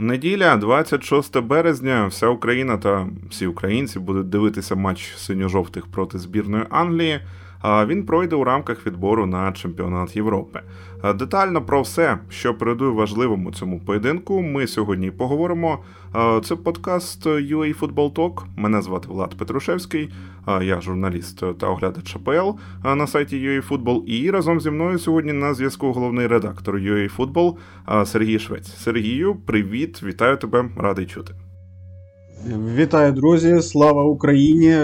[0.00, 7.20] Неділя, 26 березня, вся Україна та всі українці будуть дивитися матч синьо-жовтих проти збірної Англії.
[7.64, 10.60] Він пройде у рамках відбору на чемпіонат Європи.
[11.14, 15.78] Детально про все, що передує важливому цьому поєдинку, ми сьогодні поговоримо.
[16.44, 18.42] Це подкаст UA Football Talk.
[18.56, 20.10] Мене звати Влад Петрушевський,
[20.62, 24.04] я журналіст та оглядач АПЛ на сайті UA Football.
[24.04, 27.56] І разом зі мною сьогодні на зв'язку головний редактор UA Football
[28.04, 28.76] Сергій Швець.
[28.76, 31.34] Сергію, привіт, вітаю тебе, радий чути.
[32.76, 33.60] Вітаю, друзі!
[33.60, 34.76] Слава Україні!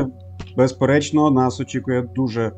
[0.56, 2.52] Безперечно, нас очікує дуже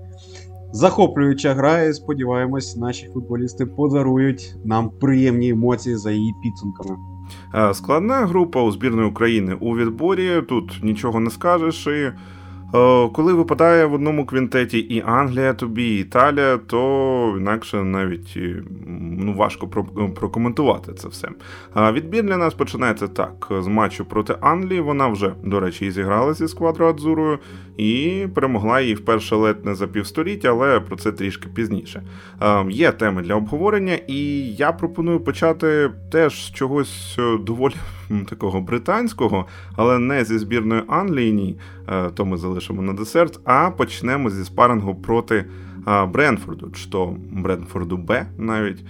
[0.72, 1.82] захоплююча гра.
[1.82, 6.96] і Сподіваємось, наші футболісти подарують нам приємні емоції за її підсумками.
[7.54, 10.42] Е, складна група у збірної України у відборі.
[10.48, 11.86] Тут нічого не скажеш.
[11.86, 12.12] і
[13.12, 18.38] коли випадає в одному квінтеті і Англія, тобі, і Італія, то інакше навіть
[19.18, 19.68] ну, важко
[20.16, 21.28] прокоментувати це все.
[21.92, 24.80] Відбір для нас починається так: з матчу проти Англії.
[24.80, 27.38] Вона вже, до речі, і зіграла зі сквадрою Адзурою
[27.76, 32.02] і перемогла її вперше ледь не за півстоліття, але про це трішки пізніше.
[32.42, 37.74] Е, є теми для обговорення, і я пропоную почати теж з чогось е, доволі
[38.28, 41.58] такого британського, але не зі збірної Англії, ні,
[41.88, 43.40] е, то ми залишимо на десерт.
[43.44, 45.44] А почнемо зі спарингу проти
[46.08, 48.84] Бренфорду, чи то Бренфорду Б навіть.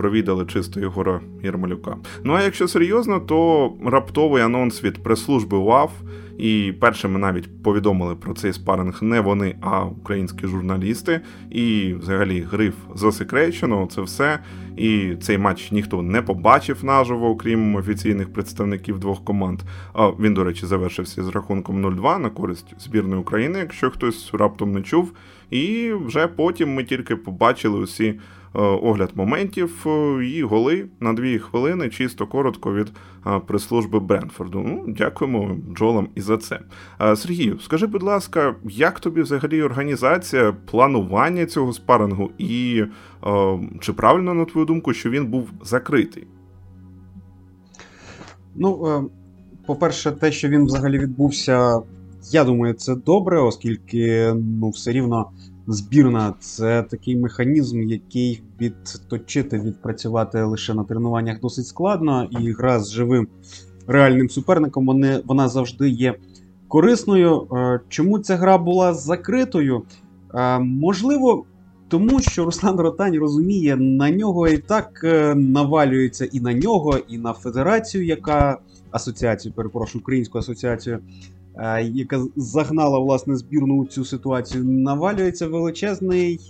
[0.00, 1.96] Провідали чисто Єгора Єрмолюка.
[2.24, 5.90] Ну а якщо серйозно, то раптовий анонс від прес-служби УАФ
[6.38, 11.20] і першими навіть повідомили про цей спаринг не вони, а українські журналісти.
[11.50, 14.38] І взагалі гриф засекречено, це все.
[14.76, 19.60] І цей матч ніхто не побачив наживо, окрім офіційних представників двох команд.
[19.92, 24.72] А він, до речі, завершився з рахунком 0-2 на користь збірної України, якщо хтось раптом
[24.72, 25.12] не чув.
[25.50, 28.14] І вже потім ми тільки побачили усі.
[28.54, 32.92] Е, огляд моментів е, і голи на дві хвилини, чисто коротко від
[33.26, 34.62] е, прес-служби Бренфорду.
[34.66, 36.60] Ну, Дякуємо Джолам і за це.
[37.16, 42.84] Сергію, скажи, будь ласка, як тобі взагалі організація, планування цього спарингу, і
[43.80, 46.26] чи правильно, на твою думку, що він був закритий?
[48.54, 49.10] Ну,
[49.66, 51.82] по-перше, те, що він взагалі відбувся,
[52.30, 55.30] я думаю, це добре, оскільки ну, все рівно
[55.72, 62.90] збірна це такий механізм, який відточити, відпрацювати лише на тренуваннях досить складно, і гра з
[62.90, 63.28] живим
[63.86, 66.14] реальним суперником вони, вона завжди є
[66.68, 67.46] корисною.
[67.52, 69.82] Е, чому ця гра була закритою?
[70.34, 71.44] Е, можливо.
[71.88, 77.18] Тому що Руслан Ротань розуміє, на нього і так е, навалюється і на нього, і
[77.18, 78.58] на федерацію, яка
[78.90, 80.98] асоціацію, перепрошую, українську асоціацію,
[81.82, 86.40] яка загнала власне збірну у цю ситуацію, навалюється величезний.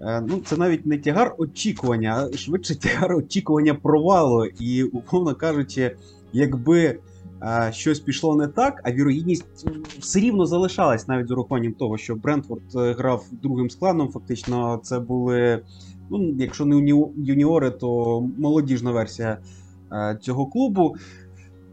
[0.00, 4.44] Е, ну, Це навіть не тягар очікування, а швидше тягар очікування провалу.
[4.44, 5.96] І, умовно кажучи,
[6.32, 6.98] якби
[7.40, 9.66] а, е, щось пішло не так, а вірогідність
[9.98, 14.08] все рівно залишалась навіть з урахуванням того, що Брентфорд грав другим складом.
[14.08, 15.62] Фактично, це були,
[16.10, 16.76] ну, якщо не
[17.16, 19.38] юніори, то молодіжна версія
[19.88, 20.96] а, цього клубу.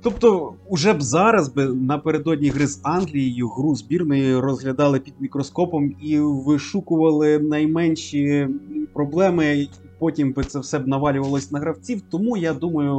[0.05, 6.19] Тобто, уже б зараз би напередодні гри з Англією гру збірної розглядали під мікроскопом і
[6.19, 8.47] вишукували найменші
[8.93, 9.67] проблеми.
[9.99, 12.01] Потім би це все б навалювалось на гравців.
[12.09, 12.93] Тому я думаю,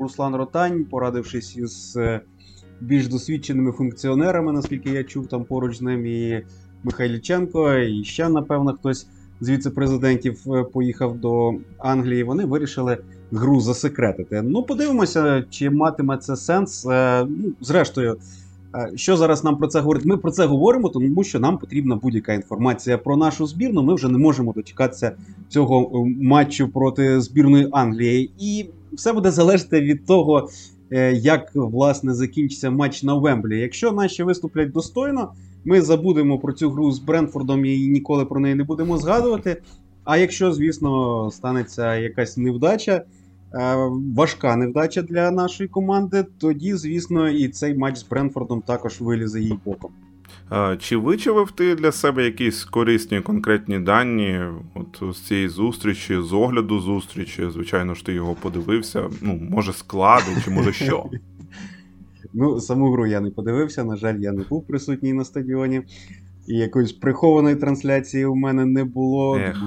[0.00, 2.20] Руслан Ротань, порадившись із е,
[2.80, 6.42] більш досвідченими функціонерами, наскільки я чув, там поруч з ним і
[6.84, 9.06] Михайліченко, і ще, напевно, хтось
[9.40, 12.22] з віце-президентів е, поїхав до Англії.
[12.22, 12.98] Вони вирішили
[13.32, 14.42] гру засекретити.
[14.42, 16.86] Ну, подивимося, чи матиме це сенс.
[16.86, 18.16] Е, ну, Зрештою,
[18.74, 20.04] е, що зараз нам про це говорить?
[20.04, 23.82] Ми про це говоримо, тому що нам потрібна будь-яка інформація про нашу збірну.
[23.82, 25.12] Ми вже не можемо дочекатися
[25.48, 28.30] цього е, матчу проти збірної Англії.
[28.38, 30.48] І все буде залежати від того,
[31.12, 33.60] як власне закінчиться матч на Вемблі.
[33.60, 35.32] Якщо наші виступлять достойно,
[35.64, 39.62] ми забудемо про цю гру з Бренфордом і ніколи про неї не будемо згадувати.
[40.06, 43.02] А якщо, звісно, станеться якась невдача,
[44.14, 49.58] важка невдача для нашої команди, тоді, звісно, і цей матч з Бренфордом також вилізе їй
[49.64, 49.90] боком.
[50.78, 54.40] Чи вичавив ти для себе якісь корисні конкретні дані
[54.74, 57.50] от з цієї зустрічі, з огляду зустрічі?
[57.50, 59.10] Звичайно ж, ти його подивився.
[59.22, 61.04] Ну, може, склади, чи може що?
[62.38, 65.82] Ну, саму гру я не подивився, на жаль, я не був присутній на стадіоні.
[66.46, 69.36] І якоїсь прихованої трансляції у мене не було.
[69.36, 69.62] Ех.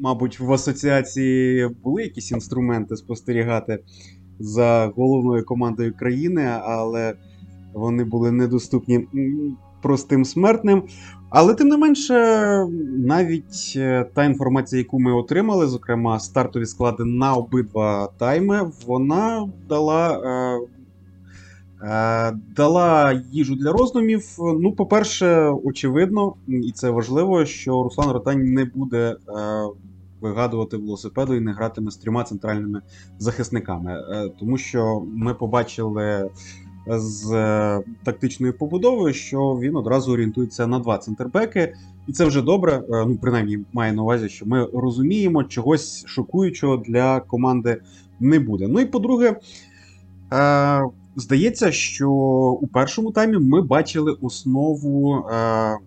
[0.00, 3.78] Мабуть, в асоціації були якісь інструменти спостерігати
[4.38, 7.14] за головною командою країни, але
[7.74, 9.08] вони були недоступні
[9.82, 10.82] простим смертним.
[11.30, 12.14] Але тим не менше,
[12.98, 20.12] навіть е, та інформація, яку ми отримали, зокрема стартові склади на обидва тайми, вона дала
[20.12, 20.66] е,
[22.56, 24.36] дала їжу для роздумів.
[24.38, 29.16] Ну, по-перше, очевидно, і це важливо, що Руслан Ротань не буде.
[29.28, 29.68] Е,
[30.20, 32.80] Вигадувати велосипеду і не гратиме з трьома центральними
[33.18, 36.30] захисниками, е, тому що ми побачили
[36.86, 41.74] з е, тактичною побудовою, що він одразу орієнтується на два центрбеки,
[42.06, 42.72] і це вже добре.
[42.72, 47.80] Е, ну принаймні має на увазі, що ми розуміємо, чогось шокуючого для команди
[48.20, 48.68] не буде.
[48.68, 49.40] Ну і по-друге,
[50.32, 50.82] е,
[51.16, 52.10] здається, що
[52.60, 55.18] у першому таймі ми бачили основу.
[55.18, 55.78] Е,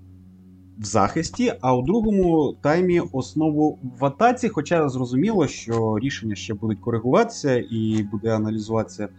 [0.80, 4.50] в захисті, а у другому таймі основу в атаці.
[4.50, 9.10] Хоча зрозуміло, що рішення ще будуть коригуватися і буде аналізуватися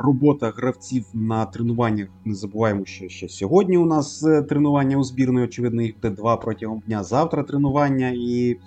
[0.00, 2.08] Робота гравців на тренуваннях.
[2.24, 5.46] Не забуваємо, що ще сьогодні у нас е, тренування у збірної.
[5.46, 7.02] Очевидно, їх буде два протягом дня.
[7.02, 8.58] Завтра тренування, і е,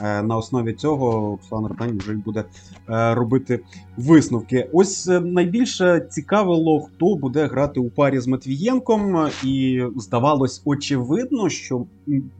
[0.00, 2.44] на основі цього Руслан Ротань вже буде
[2.88, 3.60] е, робити
[3.96, 4.68] висновки.
[4.72, 11.86] Ось найбільше цікавило, хто буде грати у парі з Матвієнком, і здавалось очевидно, що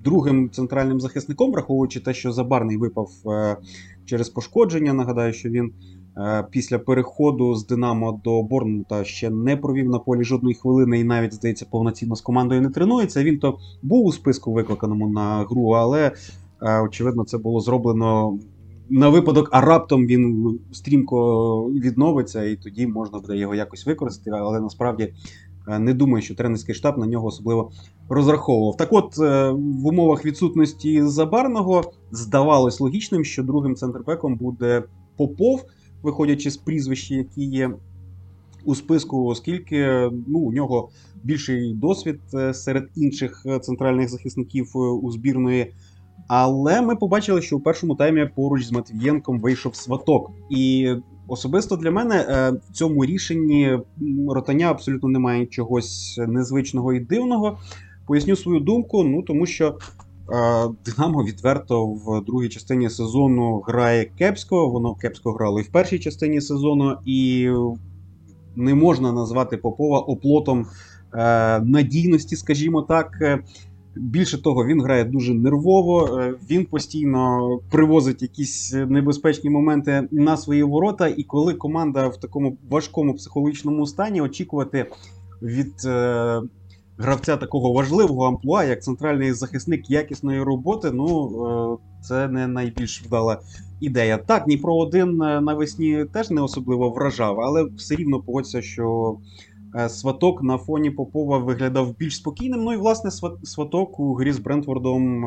[0.04, 3.08] другим центральним захисником, враховуючи те, що Забарний випав
[4.04, 4.92] через пошкодження.
[4.92, 5.72] Нагадаю, що він.
[6.18, 11.04] Е, після переходу з Динамо до Борнмута ще не провів на полі жодної хвилини і
[11.04, 13.22] навіть, здається, повноцінно з командою не тренується.
[13.24, 16.12] Він то був у списку викликаному на гру, але е,
[16.60, 18.38] очевидно це було зроблено
[18.90, 24.31] на випадок, а раптом він стрімко відновиться, і тоді можна буде його якось використати.
[24.31, 25.14] Але насправді
[25.69, 27.70] е, не думаю, що тренерський штаб на нього особливо
[28.08, 28.76] розраховував.
[28.76, 29.16] Так от,
[29.52, 34.82] в умовах відсутності забарного здавалось логічним, що другим центрбеком буде
[35.16, 35.64] Попов
[36.02, 37.70] виходячи з прізвищ, які є
[38.64, 40.88] у списку, оскільки ну, у нього
[41.22, 45.72] більший досвід е, серед інших е, центральних захисників е, у збірної.
[46.28, 50.30] Але ми побачили, що у першому таймі поруч з Матвієнком вийшов сваток.
[50.50, 50.92] І
[51.28, 52.25] особисто для мене
[52.69, 53.78] в цьому рішенні
[54.28, 57.58] ротання абсолютно немає чогось незвичного і дивного.
[58.06, 59.78] Поясню свою думку, ну тому що
[60.86, 64.69] Динамо відверто в другій частині сезону грає кепсько.
[64.69, 67.50] Воно кепсько грало і в першій частині сезону, і
[68.56, 70.66] не можна назвати Попова оплотом
[71.14, 73.40] е, надійності, скажімо так.
[73.96, 80.62] Більше того, він грає дуже нервово, е, він постійно привозить якісь небезпечні моменти на свої
[80.62, 81.08] ворота.
[81.08, 84.87] І коли команда в такому важкому психологічному стані очікувати
[85.43, 86.43] від е,
[86.99, 93.41] гравця такого важливого амплуа, як центральний захисник якісної роботи, ну е, це не найбільш вдала
[93.81, 94.19] ідея.
[94.19, 99.17] Так, Дніпро 1 е, навесні теж не особливо вражав, але все рівно погодься, що.
[99.75, 102.65] Е, сваток на фоні Попова виглядав більш спокійним.
[102.65, 103.11] Ну і власне
[103.43, 105.25] сваток у грі з Брентвордом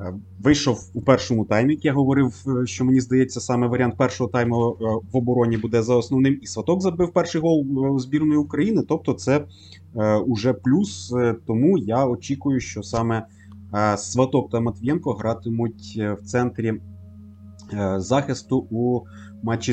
[0.00, 1.74] Е, вийшов у першому таймі.
[1.74, 5.82] як Я говорив, е, що мені здається, саме варіант першого тайму е, в обороні буде
[5.82, 6.38] за основним.
[6.42, 8.82] І Сваток забив перший гол збірної України.
[8.88, 9.44] Тобто, це
[10.26, 11.14] уже плюс.
[11.46, 13.26] Тому я очікую, що саме
[13.96, 16.74] Сваток та Матвієнко гратимуть в центрі
[17.96, 19.00] захисту у
[19.42, 19.72] матчі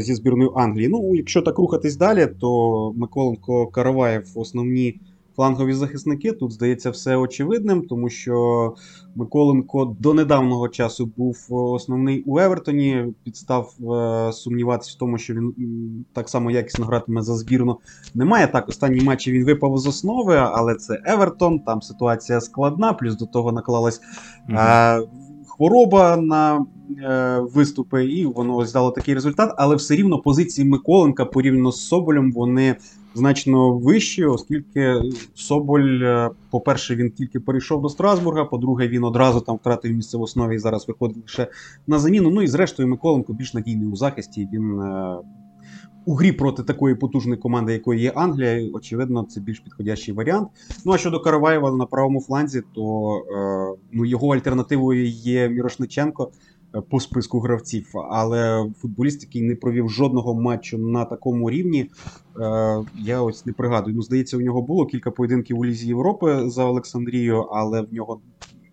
[0.00, 0.88] зі збірною Англії.
[0.88, 5.00] Ну, якщо так рухатись далі, то Миколенко Караваєв основні
[5.36, 6.32] флангові захисники.
[6.32, 8.74] Тут здається все очевидним, тому що
[9.14, 13.14] Миколенко до недавнього часу був основний у Евертоні.
[13.24, 15.54] Підстав е, сумніватися в тому, що він
[16.12, 17.78] так само якісно гратиме за збірну.
[18.14, 18.68] Немає так.
[18.68, 21.60] Останній матчі він випав з основи, але це Евертон.
[21.60, 24.00] Там ситуація складна, плюс до того наклалась.
[24.50, 25.00] Е,
[25.48, 26.66] Хвороба на
[27.02, 29.54] е, виступи, і воно ось дало такий результат.
[29.58, 32.76] Але все рівно позиції Миколенка порівняно з Соболем вони
[33.14, 35.02] значно вищі, оскільки
[35.34, 40.22] Соболь, е, по-перше, він тільки перейшов до Страсбурга, по-друге, він одразу там втратив місце в
[40.22, 41.48] основі і зараз виходить лише
[41.86, 42.30] на заміну.
[42.30, 44.48] Ну і зрештою, Миколенко більш надійний у захисті.
[44.52, 45.16] Він е,
[46.06, 50.48] у грі проти такої потужної команди, якою є Англія, очевидно, це більш підходящий варіант.
[50.84, 56.30] Ну а щодо Караваєва на правому фланзі, то е, ну, його альтернативою є Мірошниченко.
[56.74, 57.86] Е, по списку гравців.
[58.10, 61.88] Але футболіст, який не провів жодного матчу на такому рівні, е,
[62.98, 63.96] я ось не пригадую.
[63.96, 68.20] Ну, здається, у нього було кілька поєдинків у Лізі Європи за Олександрію, але в нього.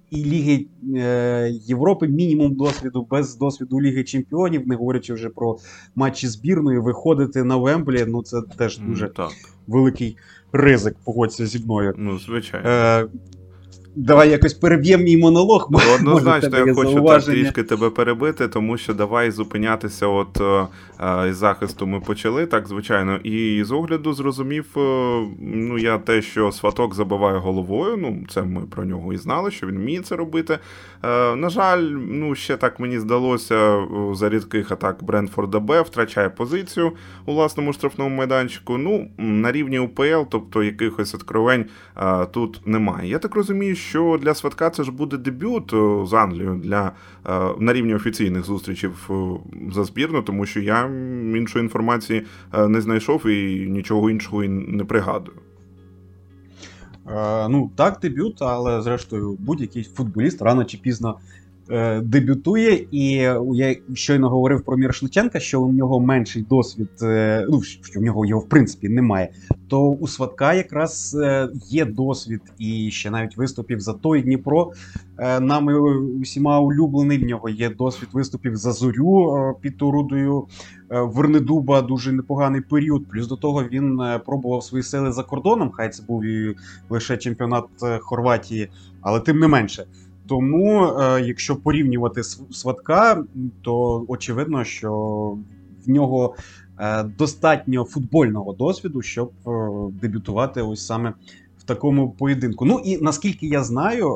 [0.10, 5.58] І Ліги е, Європи мінімум досвіду без досвіду Ліги Чемпіонів, не говорячи вже про
[5.96, 8.06] матчі збірної, виходити на Вемблі.
[8.08, 9.32] Ну це теж дуже так.
[9.68, 10.18] великий
[10.52, 10.96] ризик.
[11.06, 11.94] Погодься зі мною.
[11.98, 12.70] Ну, звичайно.
[12.70, 13.08] Е,
[13.96, 15.70] давай якось переб'ємо мій монолог.
[15.96, 20.08] Однозначно, я хочу так трішки тебе перебити, тому що давай зупинятися.
[20.08, 20.68] От е,
[21.00, 23.16] е, із захисту ми почали, так звичайно.
[23.16, 24.80] І з огляду зрозумів, е,
[25.40, 27.98] ну я те, що сваток забиває головою.
[27.98, 30.60] Ну, це ми про нього і знали, що він вміє це робити.
[31.36, 36.92] На жаль, ну ще так мені здалося за рідких атак Бренфорда Б втрачає позицію
[37.26, 38.78] у власному штрафному майданчику.
[38.78, 41.66] Ну, на рівні УПЛ, тобто якихось откровень
[42.32, 43.10] тут немає.
[43.10, 46.92] Я так розумію, що для Сватка це ж буде дебют е, з Англією для
[47.26, 49.14] е, на рівні офіційних зустрічей е,
[49.74, 50.86] за збірну, тому що я
[51.36, 52.26] іншої інформації
[52.68, 55.38] не знайшов і нічого іншого і не пригадую.
[57.50, 61.43] Ну, так, дебют, але зрештою, будь-який футболіст рано чи пізно Е,
[62.02, 63.08] дебютує, і
[63.54, 68.26] я щойно говорив про Мірошниченка, що у нього менший досвід, е, ну що в нього
[68.26, 69.30] його в принципі немає.
[69.68, 74.72] То у Сватка якраз е, є досвід і ще навіть виступів за той Дніпро.
[75.42, 75.80] Нами
[76.22, 77.18] усіма улюблений.
[77.18, 80.48] В нього є досвід виступів за зорю під Турудою
[80.90, 81.82] Вернедуба.
[81.82, 83.08] Дуже непоганий період.
[83.08, 85.72] Плюс до того він пробував свої сили за кордоном.
[85.74, 86.56] Хай це був і
[86.90, 87.66] лише чемпіонат
[88.02, 88.70] Хорватії,
[89.02, 89.86] але тим не менше.
[90.28, 93.24] Тому, е, якщо порівнювати сватка,
[93.62, 94.92] то очевидно, що
[95.86, 96.36] в нього
[96.80, 99.50] е, достатньо футбольного досвіду, щоб е,
[100.02, 101.14] дебютувати ось саме
[101.58, 102.66] в такому поєдинку.
[102.66, 104.10] Ну і наскільки я знаю,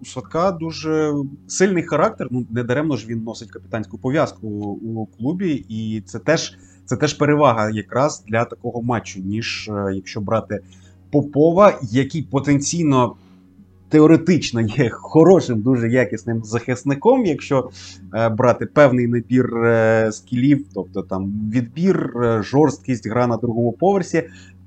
[0.00, 1.14] у Сватка дуже
[1.46, 2.28] сильний характер.
[2.30, 7.14] Ну не даремно ж він носить капітанську пов'язку у клубі, і це теж це теж
[7.14, 10.60] перевага якраз для такого матчу, ніж якщо брати
[11.10, 13.16] Попова, який потенційно
[13.88, 17.70] теоретично є хорошим, дуже якісним захисником, якщо
[18.14, 24.22] е, брати певний набір е, скілів, тобто там відбір, е, жорсткість, гра на другому поверсі,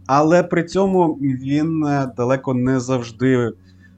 [0.06, 1.86] але при цьому він
[2.18, 3.52] далеко не завжди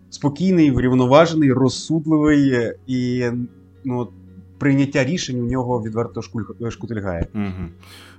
[0.10, 3.26] спокійний, врівноважений, розсудливий і
[3.84, 4.08] ну,
[4.58, 6.22] прийняття рішень у нього відверто
[6.70, 7.28] шкутильгає.
[7.36, 7.70] Угу.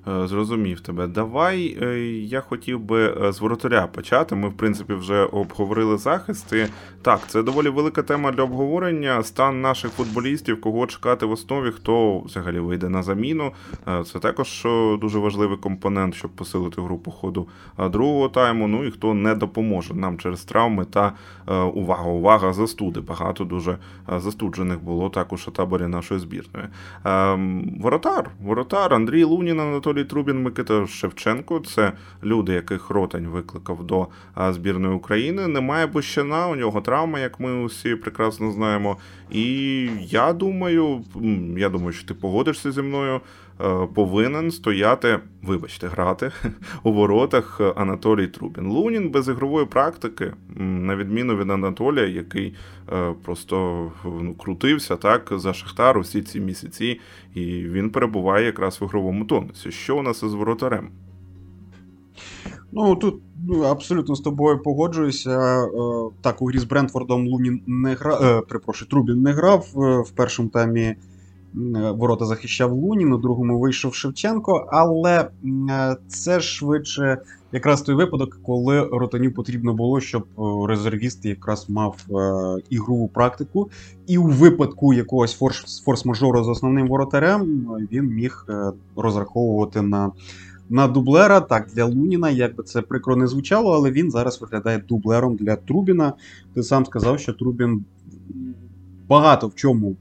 [0.08, 1.06] Е, зрозумів тебе.
[1.06, 4.34] Давай е, я хотів би е, з воротаря почати.
[4.34, 6.68] Ми, в принципі, вже обговорили захисти.
[7.02, 9.22] Так, це доволі велика тема для обговорення.
[9.22, 13.52] Стан наших футболістів, кого чекати в основі, хто взагалі вийде на заміну.
[14.04, 14.66] Це також
[15.00, 18.68] дуже важливий компонент, щоб посилити групу ходу другого тайму.
[18.68, 21.12] Ну і хто не допоможе нам через травми та
[21.74, 23.00] увага, увага, застуди.
[23.00, 23.78] Багато дуже
[24.16, 26.66] застуджених було також у таборі нашої збірної.
[27.04, 29.93] Ем, воротар, воротар Андрій Лунін, Анатолій.
[29.94, 31.92] Анатолій Трубін, Микита Шевченко це
[32.24, 35.48] люди, яких Ротань викликав до збірної України.
[35.48, 38.96] Немає Бущина, у нього травма, як ми усі прекрасно знаємо.
[39.30, 41.04] І я думаю,
[41.56, 43.20] я думаю, що ти погодишся зі мною.
[43.60, 46.30] Е, повинен стояти, вибачте, грати
[46.82, 48.66] у воротах Анатолій Трубін.
[48.66, 52.54] Лунін без ігрової практики, на відміну від Анатолія, який
[52.92, 57.00] е, просто ну, крутився так за Шахтар усі ці місяці,
[57.34, 59.70] і він перебуває якраз в ігровому тонусі.
[59.84, 60.90] Що у нас із воротарем?
[62.72, 65.30] Ну тут ну, абсолютно з тобою погоджуюся.
[65.30, 65.68] Е,
[66.20, 69.66] так, у грі з Брентфордом Лунін не грав, припрошую, Трубін не грав
[70.06, 70.80] в першому таймі.
[70.80, 70.96] Е,
[71.90, 75.28] ворота захищав Лунін, у другому вийшов Шевченко, але
[75.70, 77.18] е, це швидше
[77.54, 81.96] якраз той випадок, коли Ротаню потрібно було, щоб е, резервіст якраз мав
[82.70, 83.70] ігрову практику,
[84.06, 85.40] і у випадку якогось
[85.86, 88.46] форс-мажору з основним воротарем він міг
[88.96, 90.12] розраховувати на.
[90.68, 94.78] На дублера, так, для Луніна, як би це прикро не звучало, але він зараз виглядає
[94.88, 96.12] дублером для Трубіна.
[96.54, 97.84] Ти сам сказав, що Трубін
[99.08, 99.96] багато в чому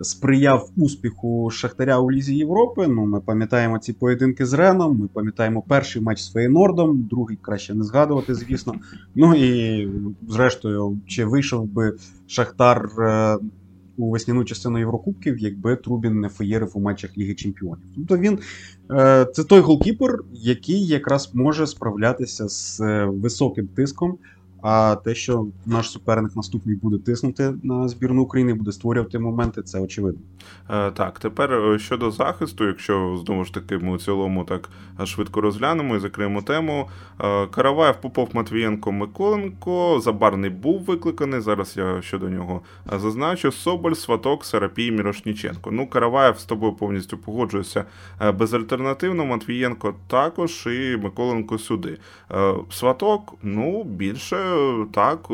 [0.00, 2.86] сприяв успіху Шахтаря у Лізі Європи.
[2.86, 4.98] Ну, Ми пам'ятаємо ці поєдинки з Реном.
[4.98, 8.74] Ми пам'ятаємо перший матч з Фейнордом, другий краще не згадувати, звісно.
[9.14, 9.88] Ну і
[10.28, 13.38] зрештою, чи вийшов би Шахтар е,
[13.96, 17.84] у весняну частину Єврокубків, якби Трубін не феєрив у матчах Ліги Чемпіонів.
[17.96, 18.38] Тобто він
[18.90, 24.18] е, це той голкіпер, який якраз може справлятися з е, високим тиском.
[24.62, 29.80] А те, що наш суперник наступний буде тиснути на збірну України, буде створювати моменти, це
[29.80, 30.20] очевидно.
[30.70, 34.68] Е, так, тепер е, щодо захисту, якщо знову ж таки ми у цілому так
[35.04, 36.88] швидко розглянемо і закриємо тему.
[37.20, 40.00] Е, Караваєв, Попов, Матвієнко, Миколенко.
[40.00, 41.40] Забарний був викликаний.
[41.40, 42.60] Зараз я щодо нього
[42.98, 43.52] зазначу.
[43.52, 45.70] Соболь, Сваток, Сарапій, Мірошніченко.
[45.70, 47.84] Ну, Караваєв з тобою повністю погоджується
[48.38, 49.26] безальтернативно.
[49.26, 51.98] Матвієнко також і Миколенко сюди.
[52.70, 54.49] Сваток, ну, більше
[54.92, 55.28] так,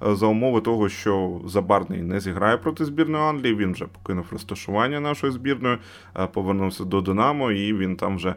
[0.00, 5.32] за умови того, що Забарний не зіграє проти збірної Англії, він вже покинув розташування нашої
[5.32, 5.78] збірної,
[6.32, 8.34] повернувся до Динамо, і він там вже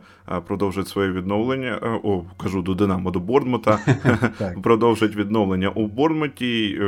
[0.47, 1.99] продовжить своє відновлення.
[2.03, 3.79] О, кажу до Динамо, до Борнмута.
[4.63, 6.81] Продовжить відновлення у Борнмуті.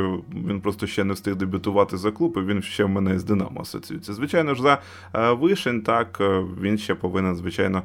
[0.48, 3.60] Він просто ще не встиг дебютувати за клуб, і він ще в мене з Динамо
[3.60, 4.14] асоціюється.
[4.14, 4.78] Звичайно ж, за
[5.32, 6.22] вишень, так
[6.60, 7.82] він ще повинен, звичайно,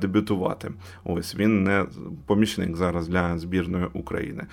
[0.00, 0.70] дебютувати.
[1.04, 1.84] Ось він не
[2.26, 4.44] помічник зараз для збірної України.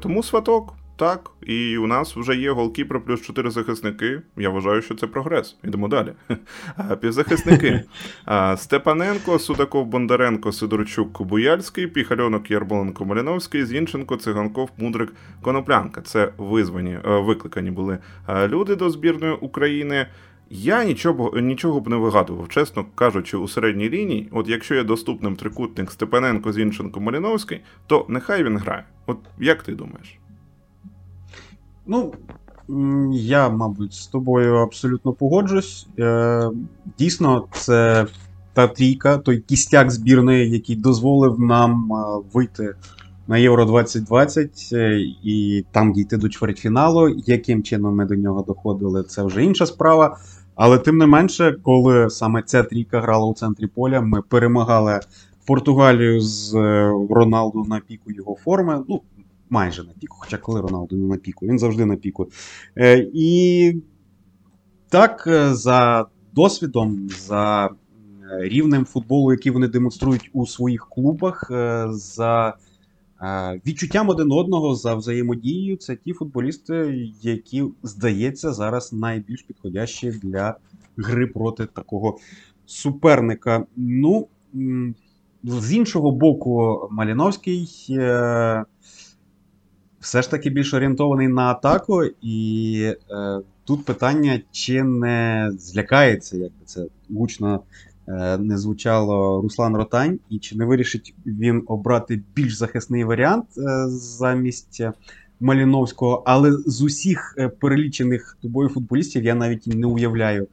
[0.00, 0.74] Тому Сваток.
[0.98, 4.22] Так, і у нас вже є голкіпер плюс чотири захисники.
[4.36, 5.56] Я вважаю, що це прогрес.
[5.64, 6.12] Йдемо далі.
[7.00, 7.82] Півзахисники.
[8.56, 15.12] Степаненко, Судаков, Бондаренко, Сидорчук, Буяльський, Піхальонок, Ярболенко, Маліновський, Зінченко, Циганков, Мудрик,
[15.42, 16.00] Коноплянка.
[16.00, 20.06] Це визвані, е, викликані були е, люди до збірної України.
[20.50, 25.36] Я нічого нічого б не вигадував, чесно кажучи, у середній лінії, от якщо є доступним
[25.36, 28.84] трикутник Степаненко, Зінченко, Маліновський, то нехай він грає.
[29.06, 30.18] От як ти думаєш?
[31.86, 32.14] Ну,
[33.12, 35.88] я, мабуть, з тобою абсолютно погоджусь.
[35.98, 36.50] Е,
[36.98, 38.06] Дійсно, це
[38.52, 42.74] та трійка, той кістяк збірної, який дозволив нам е, вийти
[43.28, 47.08] на Євро 2020 е, і там дійти до чвертьфіналу.
[47.08, 50.18] Яким чином ми до нього доходили, це вже інша справа.
[50.58, 55.00] Але тим не менше, коли саме ця трійка грала у центрі поля, ми перемагали
[55.46, 58.84] Португалію з е, Роналду на піку його форми.
[58.88, 59.02] Ну,
[59.50, 62.28] майже на піку, хоча коли Роналду не на піку, він завжди на піку.
[62.78, 63.74] Е, І
[64.88, 67.70] так, е, за досвідом, за
[68.40, 71.50] рівнем футболу, який вони демонструють у своїх клубах,
[71.88, 72.54] за
[73.66, 80.54] Відчуттям один одного за взаємодією це ті футболісти, які, здається, зараз найбільш підходящі для
[80.96, 82.18] гри проти такого
[82.66, 83.66] суперника.
[83.76, 84.28] Ну,
[85.44, 88.64] з іншого боку, Маліновський е,
[90.00, 96.52] все ж таки більш орієнтований на атаку, і е, тут питання, чи не злякається, як
[96.64, 97.60] це гучно
[98.38, 104.82] не звучало Руслан Ротань, і чи не вирішить він обрати більш захисний варіант е, замість
[105.40, 106.22] Маліновського.
[106.26, 110.46] Але з усіх е, перелічених тобою футболістів я навіть не уявляю,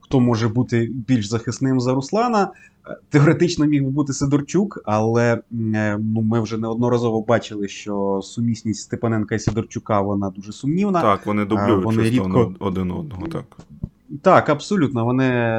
[0.00, 2.50] хто може бути більш захисним за Руслана.
[3.08, 9.38] Теоретично міг би бути Сидорчук, але ну, ми вже неодноразово бачили, що сумісність Степаненка і
[9.38, 11.02] Сидорчука вона дуже сумнівна.
[11.02, 12.54] Так, вони дублюють вони рідко...
[12.60, 13.26] один одного.
[13.26, 13.44] Так,
[14.22, 15.04] Так, абсолютно.
[15.04, 15.54] Вони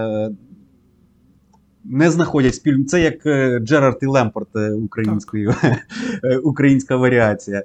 [1.84, 2.86] не знаходять спільну.
[2.86, 5.56] Це як е, Джерард і Лемпорт е, українською,
[6.24, 7.64] е, українська варіація.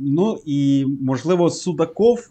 [0.00, 2.28] Ну і можливо Судаков,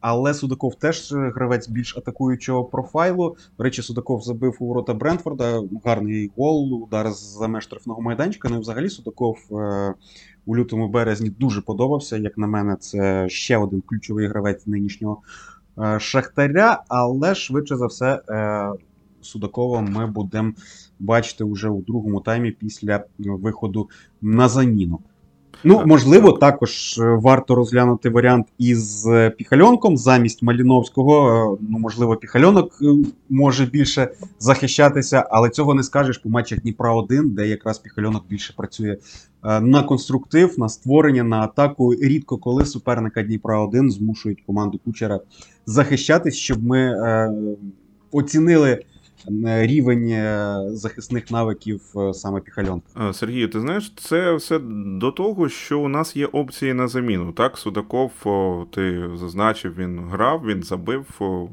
[0.00, 3.36] але Судаков теж гравець більш атакуючого профайлу.
[3.58, 5.62] До речі, Судаков забив у ворота Брентфорда.
[5.84, 8.48] Гарний гол, удар за меж штрафного майданчика.
[8.48, 9.38] Ну і взагалі Судаков
[10.46, 12.16] у лютому березні дуже подобався.
[12.16, 15.18] Як на мене, це ще один ключовий гравець нинішнього
[15.98, 18.20] Шахтаря, але швидше за все.
[19.22, 20.52] Судакова ми будемо
[21.00, 23.88] бачити вже у другому таймі після виходу
[24.20, 25.00] на заміну.
[25.64, 31.28] Ну, можливо, також е, варто розглянути варіант із е, Піхальонком замість Маліновського.
[31.54, 32.78] Е, ну, можливо, Піхальонок
[33.30, 34.08] може більше
[34.38, 38.96] захищатися, але цього не скажеш по матчах Дніпра 1, де якраз Піхальонок більше працює
[39.60, 41.94] на конструктив, на створення, на атаку.
[41.94, 45.20] Рідко коли суперника Дніпра 1 змушують команду Кучера
[45.66, 46.96] захищатись, щоб ми
[48.12, 48.84] оцінили
[49.44, 53.12] рівень е, захисних навиків е, саме Піхальонка.
[53.12, 54.58] Сергій, ти знаєш, це все
[54.98, 57.32] до того, що у нас є опції на заміну.
[57.32, 58.12] Так, Судаков,
[58.70, 61.06] ти зазначив, він грав, він забив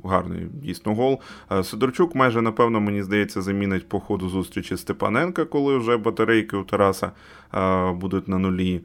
[0.03, 1.19] гарний дійсно гол.
[1.63, 7.11] Сидорчук майже напевно, мені здається, замінить по ходу зустрічі Степаненка, коли вже батарейки у Тараса
[7.93, 8.81] будуть на нулі.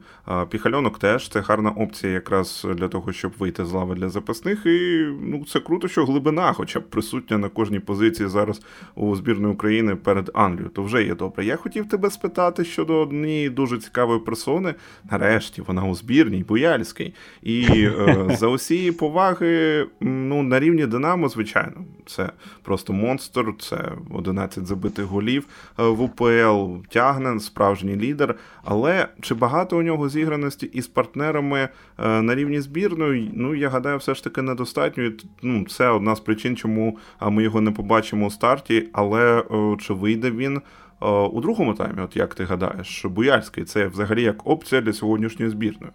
[0.49, 4.65] Піхальонок теж це гарна опція, якраз для того, щоб вийти з лави для запасних.
[4.65, 8.61] І ну, це круто, що глибина, хоча б присутня на кожній позиції зараз
[8.95, 11.45] у збірної України перед Англією, то вже є добре.
[11.45, 14.75] Я хотів тебе спитати щодо однієї дуже цікавої персони.
[15.11, 17.13] Нарешті вона у збірній, Буяльській.
[17.43, 22.29] І е, за усі поваги ну, на рівні Динамо, звичайно, це
[22.63, 25.47] просто монстр, це 11 забитих голів
[25.79, 28.35] е, в УПЛ, тягне, справжній лідер.
[28.63, 33.31] Але чи багато у нього зіграності із партнерами е, на рівні збірної?
[33.33, 35.03] Ну, я гадаю, все ж таки недостатньо.
[35.03, 38.64] І, ну, Це одна з причин, чому ми його не побачимо у старті.
[38.93, 40.61] Але е, чи вийде він
[41.01, 42.01] е, у другому таймі?
[42.01, 45.91] От як ти гадаєш, Буяльський це взагалі як опція для сьогоднішньої збірної?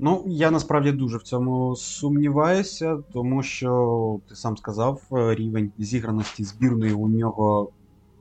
[0.00, 6.92] Ну, я насправді дуже в цьому сумніваюся, тому що ти сам сказав, рівень зіграності збірної
[6.92, 7.72] у нього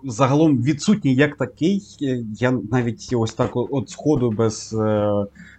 [0.04, 1.82] загалом відсутній як такий.
[2.39, 5.12] Я навіть ось так от сходу без е,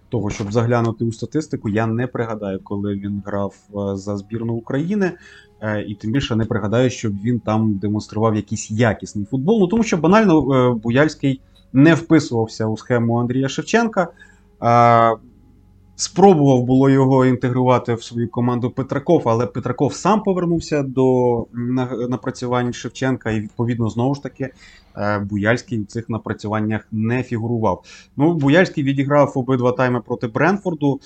[0.08, 5.12] того, щоб заглянути у статистику, я не пригадаю, коли він грав е, за збірну України.
[5.60, 9.60] Е, і тим більше не пригадаю, щоб він там демонстрував якийсь якісний футбол.
[9.60, 11.40] Ну тому що банально е, Буяльський
[11.72, 14.08] не вписувався у схему Андрія Шевченка.
[15.96, 21.46] Спробував було його інтегрувати в свою команду Петраков, але Петраков сам повернувся до
[22.08, 24.50] напрацювань Шевченка, і відповідно знову ж таки
[24.96, 27.84] е, Буяльський в цих напрацюваннях не фігурував.
[28.16, 31.00] Ну, Буяльський відіграв обидва тайми проти Бренфорду.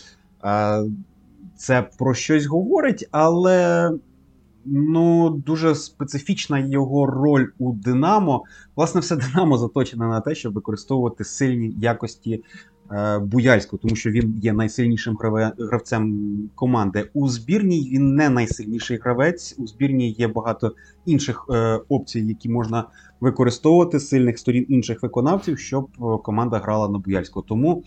[1.57, 3.91] Це про щось говорить, але
[4.73, 8.45] ну, дуже специфічна його роль у Динамо.
[8.77, 12.43] Власне, все Динамо заточене на те, щоб використовувати сильні якості
[12.93, 15.17] Е, Буяльського, тому що він є найсильнішим
[15.59, 17.11] гравцем команди.
[17.15, 19.55] У збірній він не найсильніший гравець.
[19.59, 20.75] У збірній є багато
[21.07, 22.85] інших е, опцій, які можна
[23.21, 27.47] використовувати сильних сторін інших виконавців, щоб е, команда грала на Буяльського.
[27.49, 27.85] Тому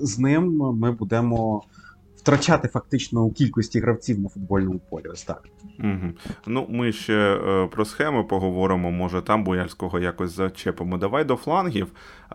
[0.00, 1.62] з ним ми будемо
[2.26, 5.04] втрачати фактично у кількості гравців на футбольному полі.
[5.12, 5.42] Ось так.
[5.78, 6.12] Угу.
[6.46, 8.90] Ну, ми ще е, про схеми поговоримо.
[8.90, 10.98] Може, там Бояльського якось зачепимо.
[10.98, 11.86] Давай до флангів.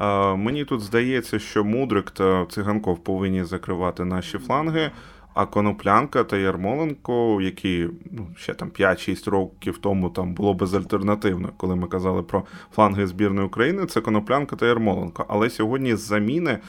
[0.02, 4.92] Е, мені тут здається, що Мудрик та Циганков повинні закривати наші фланги.
[5.34, 11.76] А Коноплянка та Ярмоленко, які ну, ще там 5-6 років тому там було безальтернативно, коли
[11.76, 12.44] ми казали про
[12.76, 15.26] фланги збірної України, це Коноплянка та Ярмоленко.
[15.28, 16.60] Але сьогодні з заміни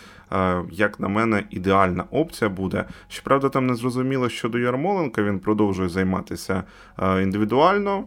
[0.70, 2.84] як на мене, ідеальна опція буде.
[3.08, 6.62] Щоправда, там не зрозуміло щодо Ярмоленка, він продовжує займатися
[6.98, 8.04] е, індивідуально,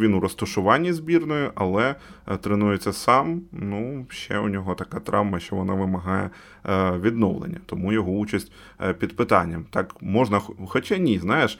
[0.00, 1.94] він у розташуванні збірної, але е,
[2.40, 3.42] тренується сам.
[3.52, 6.30] Ну, ще у нього така травма, що вона вимагає
[7.00, 8.52] відновлення, тому його участь
[8.98, 9.64] під питанням.
[9.70, 11.58] Так можна, хоча ні, знаєш,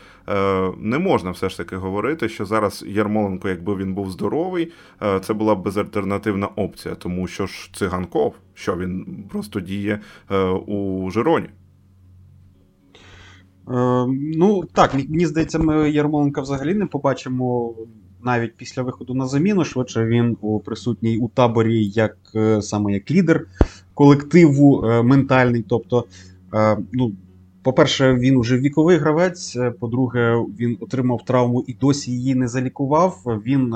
[0.78, 4.72] не можна все ж таки говорити, що зараз Ярмоленко, якби він був здоровий,
[5.22, 10.00] це була б безальтернативна опція, тому що ж циганков що він просто діє
[10.30, 11.46] е, у Жироні.
[11.46, 11.50] Е,
[14.36, 17.74] ну так, мені здається, ми Ярмоленка взагалі не побачимо
[18.24, 19.64] навіть після виходу на заміну.
[19.64, 23.46] Швидше він присутній у таборі як е, саме як лідер
[23.94, 25.64] колективу е, ментальний.
[25.68, 26.04] Тобто,
[26.54, 27.12] е, ну,
[27.62, 29.56] по-перше, він уже віковий гравець.
[29.80, 33.22] По-друге, він отримав травму і досі її не залікував.
[33.46, 33.74] Він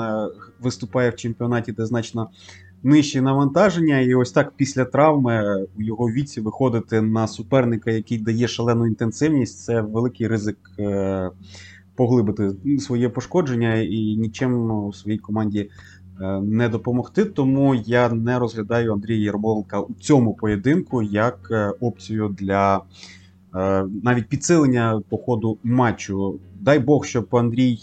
[0.61, 2.29] виступає в чемпіонаті, де значно
[2.83, 8.47] нижчі навантаження, і ось так після травми у його віці виходити на суперника, який дає
[8.47, 10.57] шалену інтенсивність, це великий ризик
[11.95, 15.69] поглибити своє пошкодження і нічим своїй команді
[16.21, 17.25] е, не допомогти.
[17.25, 22.81] Тому я не розглядаю Андрія Єрмоленка у цьому поєдинку як е, опцію для.
[23.55, 26.39] Е, навіть підсилення по ходу матчу.
[26.59, 27.79] Дай Бог, щоб Андрій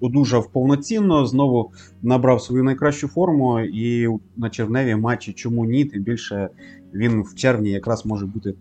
[0.00, 1.72] одужав повноцінно, знову
[2.02, 5.84] набрав свою найкращу форму, і на червневі матчі чому ні?
[5.84, 6.48] Тим більше
[6.94, 8.54] він в червні якраз може бути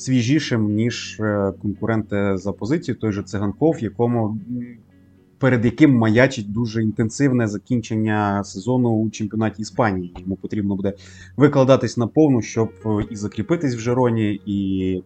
[0.00, 4.38] свіжішим, ніж е, конкуренти за позицію, той же циганков, якому.
[5.38, 10.14] Перед яким маячить дуже інтенсивне закінчення сезону у чемпіонаті Іспанії.
[10.18, 10.92] Йому потрібно буде
[11.36, 12.70] викладатись на повну, щоб
[13.10, 15.02] і закріпитись в Жероні, і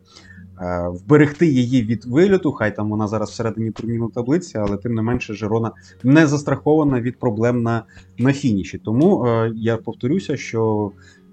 [0.61, 2.53] Е, вберегти її від вильоту.
[2.53, 7.19] Хай там вона зараз всередині турнірної таблиці, але тим не менше Жерона не застрахована від
[7.19, 7.83] проблем на
[8.19, 8.79] на фініші.
[8.79, 10.91] Тому е, я повторюся, що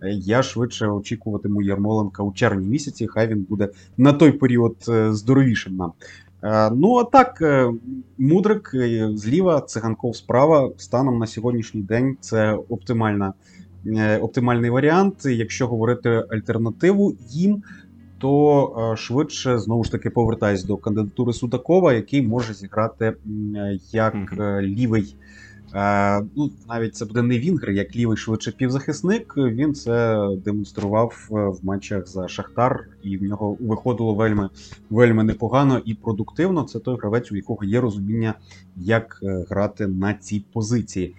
[0.09, 3.07] я швидше очікуватиму Ярмоленка у червні місяці.
[3.07, 5.91] Хай він буде на той період е, здоровішим нам.
[6.43, 7.73] Е, ну а так, е,
[8.17, 8.71] мудрик
[9.13, 10.71] зліва, циганков справа.
[10.77, 13.33] Станом на сьогоднішній день це оптимальна.
[14.21, 17.63] Оптимальний варіант, якщо говорити альтернативу їм,
[18.21, 23.13] то е, швидше знову ж таки повертаюсь до кандидатури Судакова, який може зіграти
[23.91, 25.15] як лівий.
[25.75, 29.34] Е, ну, Навіть це буде не Вінгер, як лівий швидше півзахисник.
[29.38, 34.49] Він це демонстрував в матчах за Шахтар, і в нього виходило вельми
[34.89, 36.63] вельми непогано і продуктивно.
[36.63, 38.34] Це той гравець, у якого є розуміння,
[38.75, 41.15] як грати на цій позиції.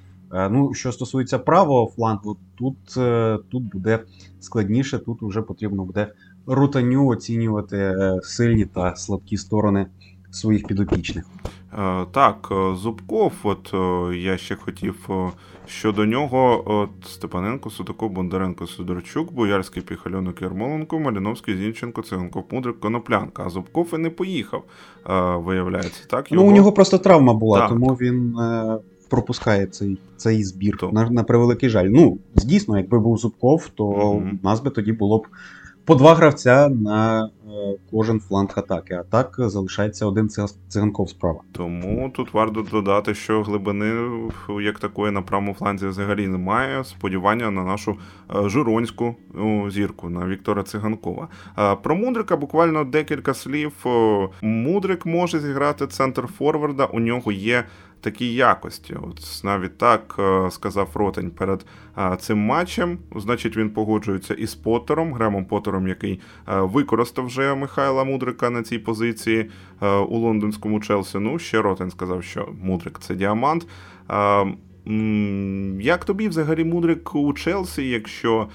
[0.51, 2.77] Ну, Що стосується правого флангу, тут
[3.51, 3.99] тут буде
[4.41, 6.09] складніше, тут вже потрібно буде
[6.47, 9.87] рутаню оцінювати е, сильні та слабкі сторони
[10.33, 11.25] своїх підопічних.
[11.79, 13.75] Е, так, е, Зубков, от
[14.17, 15.09] я ще хотів
[15.67, 23.43] щодо нього: от Степаненко, Судаков, Бондаренко, Сидорчук, Боярський Піхальонок, Ярмоленко, Маліновський, Зінченко, Циганков, Мудрик, Коноплянка.
[23.47, 24.65] А Зубков і не поїхав,
[25.45, 26.03] виявляється.
[26.11, 26.33] так?
[26.33, 26.45] Його...
[26.45, 27.69] Ну, у нього просто травма була, так.
[27.69, 28.39] тому він.
[29.09, 30.91] Пропускає цей цей збір то.
[30.93, 31.85] на на превеликий жаль.
[31.85, 34.31] Ну, дійсно, якби був Зубков, то угу.
[34.43, 35.27] нас би тоді було б
[35.85, 37.29] по два гравця на е,
[37.91, 38.95] кожен фланг атаки.
[38.95, 40.29] А так залишається один
[40.69, 41.41] циганков справа.
[41.53, 44.11] Тому тут варто додати, що глибини
[44.63, 46.85] як такої на правому фланзі взагалі немає.
[46.85, 47.97] Сподівання на нашу
[48.37, 49.17] е, жиронську
[49.69, 51.29] зірку на Віктора Циганкова.
[51.83, 53.73] Про Мудрика буквально декілька слів.
[54.43, 56.85] Мудрик може зіграти центр Форварда.
[56.85, 57.65] У нього є
[58.03, 58.95] такі якості.
[58.95, 61.67] От навіть так е, сказав Ротень перед
[61.99, 62.99] е, цим матчем.
[63.17, 68.79] Значить, він погоджується із Поттером, Гремом Поттером, який е, використав вже Михайла Мудрика на цій
[68.79, 69.51] позиції
[70.09, 71.19] у лондонському Челсі.
[71.19, 73.67] Ну, ще Ротень сказав, що Мудрик це діамант.
[75.81, 78.49] Як тобі взагалі Мудрик у Челсі, якщо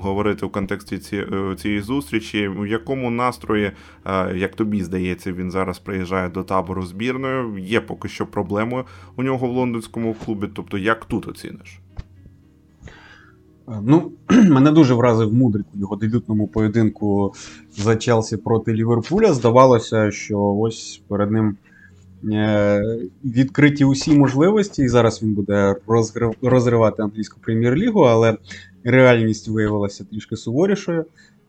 [0.00, 3.72] говорити в контексті е, цієї зустрічі, в якому настрої,
[4.06, 7.58] е, як тобі здається, він зараз приїжджає до табору збірною?
[7.58, 8.84] Є поки що проблеми
[9.16, 10.48] у нього в лондонському клубі.
[10.54, 11.80] Тобто, як тут оціниш?
[13.68, 17.34] Е, ну, мене дуже вразив Мудрик у його дебютному поєдинку
[17.76, 19.32] за Челсі проти Ліверпуля.
[19.32, 21.56] Здавалося, що ось перед ним.
[23.24, 25.76] Відкриті усі можливості, і зараз він буде
[26.42, 28.36] розривати англійську прем'єр-лігу, але
[28.84, 31.06] реальність виявилася трішки суворішою.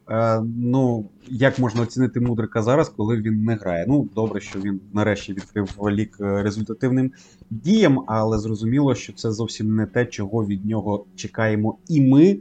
[0.09, 3.85] Е, ну, як можна оцінити Мудрика зараз, коли він не грає?
[3.87, 7.11] Ну, добре, що він нарешті відкрив лік результативним
[7.49, 12.37] діям, але зрозуміло, що це зовсім не те, чого від нього чекаємо і ми,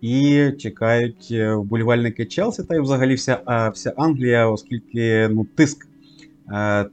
[0.00, 5.93] і чекають е, вболівальники Челсі, та й взагалі вся вся Англія, оскільки ну, тиск Е,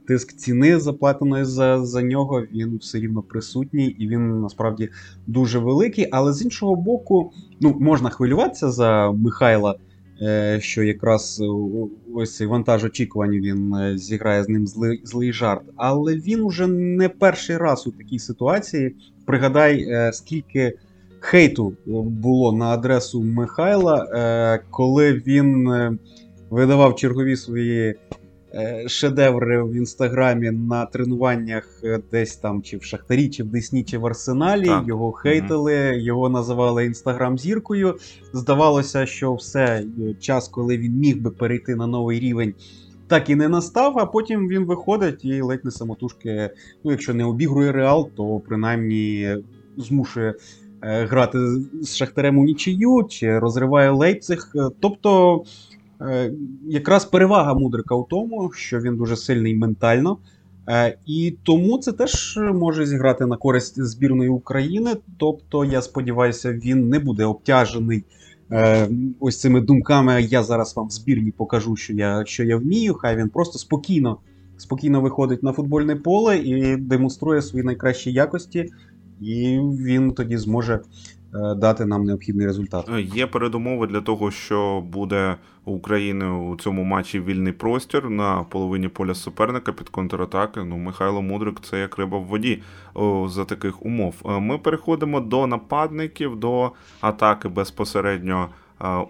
[0.06, 4.88] тиск ціни заплатеної за за нього, він все рівно присутній і він насправді
[5.26, 6.08] дуже великий.
[6.12, 9.76] Але з іншого боку, ну можна хвилюватися за Михайла,
[10.22, 11.42] е, що якраз
[12.14, 15.62] ось цей вантаж очікувань він е, зіграє з ним злий, злий жарт.
[15.76, 18.96] Але він уже не перший раз у такій ситуації.
[19.26, 20.78] Пригадай, скільки
[21.20, 25.68] хейту було на адресу Михайла, коли він
[26.50, 27.94] видавав чергові свої.
[28.54, 33.84] Е, шедеври в інстаграмі на тренуваннях е, десь там, чи в Шахтарі, чи в Десні,
[33.84, 34.66] чи в Арсеналі.
[34.66, 34.88] Так.
[34.88, 35.98] Його хейтили, mm-hmm.
[35.98, 37.96] його називали інстаграм-зіркою.
[38.32, 42.54] Здавалося, що все е, час, коли він міг би перейти на новий рівень.
[43.06, 46.50] Так і не настав, а потім він виходить і ледь не самотужки,
[46.84, 49.36] ну якщо не обігрує Реал, то принаймні
[49.76, 50.34] змушує
[50.82, 51.38] грати
[51.82, 54.52] з Шахтарем у нічию чи розриває Лейпциг.
[54.80, 55.42] Тобто
[56.66, 60.18] якраз перевага Мудрика у тому, що він дуже сильний ментально.
[60.68, 64.90] Е, і тому це теж може зіграти на користь збірної України.
[65.18, 68.04] Тобто, я сподіваюся, він не буде обтяжений
[68.50, 68.88] е,
[69.20, 70.22] ось цими думками.
[70.22, 72.94] Я зараз вам в збірні покажу, що я що я вмію.
[72.94, 74.18] Хай він просто спокійно
[74.56, 78.70] спокійно виходить на футбольне поле і демонструє свої найкращі якості,
[79.20, 82.88] і він тоді зможе Е, дати нам необхідний результат.
[82.94, 88.42] Е, є передумови для того, що буде у України у цьому матчі вільний простір на
[88.42, 90.64] половині поля суперника під контратаки.
[90.64, 92.62] Ну, Михайло Мудрик це як риба в воді
[93.26, 94.14] за таких умов.
[94.24, 98.48] Е, ми переходимо до нападників, до атаки безпосередньо.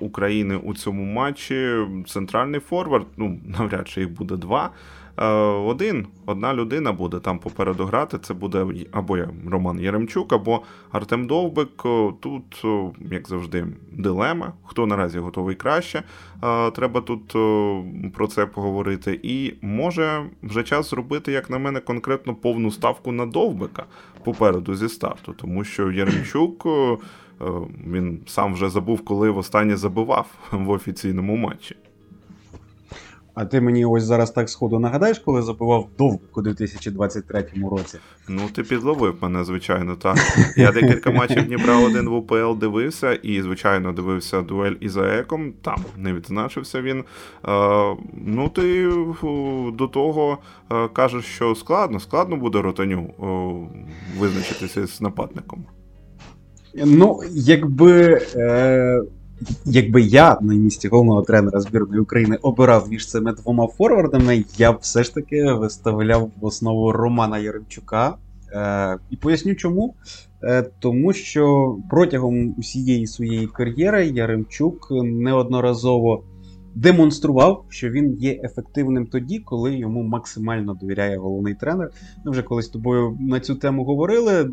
[0.01, 4.71] України у цьому матчі центральний форвард, ну навряд чи їх буде два.
[5.17, 5.27] Е,
[5.67, 8.19] один, одна людина буде там попереду грати.
[8.19, 9.19] Це буде або
[9.51, 11.83] Роман Яремчук, або Артем Довбик.
[12.21, 12.65] Тут,
[13.11, 14.53] як завжди, дилема.
[14.65, 16.03] Хто наразі готовий краще.
[16.45, 17.29] Е, треба тут
[18.13, 19.21] про це поговорити.
[19.23, 23.85] І може вже час зробити, як на мене, конкретно повну ставку на Довбика
[24.25, 26.67] попереду зі старту, тому що Яремчук.
[26.67, 27.47] Е,
[27.87, 31.77] він сам вже забув, коли востаннє забивав в офіційному матчі.
[33.35, 37.99] А ти мені ось зараз так сходу нагадаєш, коли забивав довго у 2023 році?
[38.29, 40.17] Ну, ти підловив мене, звичайно, так.
[40.57, 45.53] Я декілька матчів Дніпра 1 в УПЛ дивився, і, звичайно, дивився дуель із АЕКом.
[45.63, 46.99] Там не відзначився він.
[46.99, 47.05] Е,
[48.27, 48.93] ну, ти
[49.75, 50.39] до того
[50.73, 55.65] е, кажеш, що складно, складно буде ротаню е, визначитися з нападником.
[56.75, 58.21] Ну, якби.
[58.37, 59.03] Е...
[59.65, 64.79] Якби я на місці головного тренера збірної України обирав між цими двома форвардами, я б
[64.81, 68.15] все ж таки виставляв в основу Романа Яремчука.
[68.53, 69.95] Е, І поясню чому.
[70.43, 76.23] Е, Тому що протягом усієї своєї кар'єри Яремчук неодноразово
[76.75, 81.91] демонстрував, що він є ефективним тоді, коли йому максимально довіряє головний тренер.
[82.25, 84.51] Ми вже колись з тобою на цю тему говорили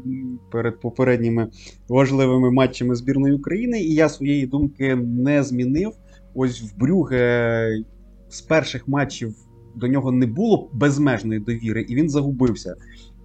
[0.51, 1.47] перед попередніми
[1.89, 5.91] важливими матчами збірної України, і я своєї думки не змінив.
[6.35, 7.83] Ось в Брюге
[8.29, 9.35] з перших матчів
[9.75, 12.75] до нього не було безмежної довіри, і він загубився.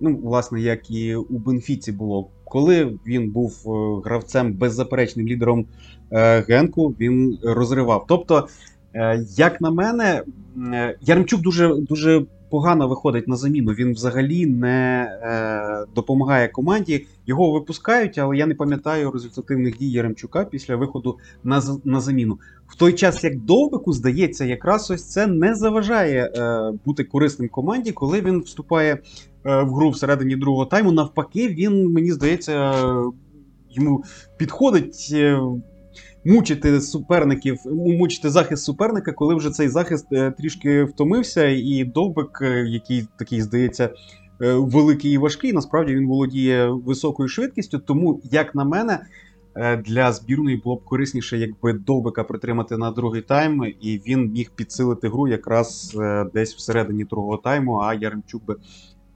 [0.00, 3.62] Ну, власне, як і у Бенфіці було коли він був
[4.04, 5.66] гравцем беззаперечним лідером
[6.48, 8.04] Генку, він розривав.
[8.09, 8.48] Тобто,
[9.37, 10.22] як на мене,
[11.00, 13.72] Яремчук дуже дуже погано виходить на заміну.
[13.72, 17.07] Він взагалі не е, допомагає команді.
[17.26, 22.38] Його випускають, але я не пам'ятаю результативних дій Яремчука після виходу на на заміну.
[22.66, 27.92] В той час, як Довбику, здається, якраз ось це не заважає е, бути корисним команді,
[27.92, 28.98] коли він вступає е,
[29.62, 30.92] в гру всередині другого тайму.
[30.92, 32.74] Навпаки, він мені здається.
[33.70, 34.04] Йому
[34.37, 35.40] підходить е,
[36.24, 42.64] мучити суперників, мучити захист суперника, коли вже цей захист е, трішки втомився, і довбик, е,
[42.68, 43.90] який такий здається.
[44.42, 47.78] Е, великий і важкий, насправді він володіє високою швидкістю.
[47.78, 49.06] Тому, як на мене,
[49.87, 55.08] для збірної було б корисніше, якби довбика притримати на другий тайм, і він міг підсилити
[55.08, 55.98] гру якраз
[56.34, 57.78] десь всередині другого тайму.
[57.78, 58.56] А Яремчук би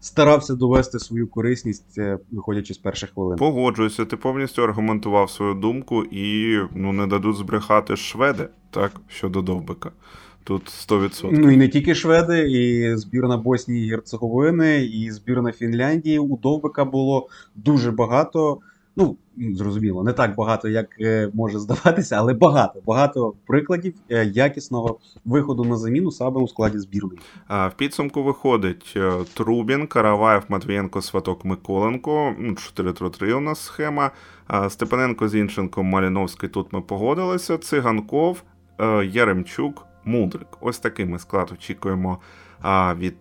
[0.01, 3.39] старався довести свою корисність, е, виходячи з перших хвилин.
[3.39, 9.91] Погоджуюся, ти повністю аргументував свою думку і ну не дадуть збрехати шведи, так, щодо довбика.
[10.45, 11.29] Тут 100%.
[11.33, 16.19] Ну і не тільки шведи, і збірна Боснії і Герцеговини, і збірна Фінляндії.
[16.19, 18.59] У Довбика було дуже багато.
[18.97, 19.17] Ну,
[19.53, 25.65] зрозуміло, не так багато, як е, може здаватися, але багато багато прикладів е, якісного виходу
[25.65, 27.21] на заміну саме у складі збірної.
[27.49, 32.35] В підсумку виходить е, Трубін, Караваєв, Матвієнко, Сваток, Миколенко.
[32.77, 34.11] 4-3-3 у нас схема.
[34.69, 36.49] Степаненко, Зінченко, Маліновський.
[36.49, 37.59] Тут ми погодилися.
[37.59, 38.43] Циганков,
[39.05, 40.49] Яремчук, Мудрик.
[40.61, 42.19] Ось такий ми склад очікуємо
[42.99, 43.15] від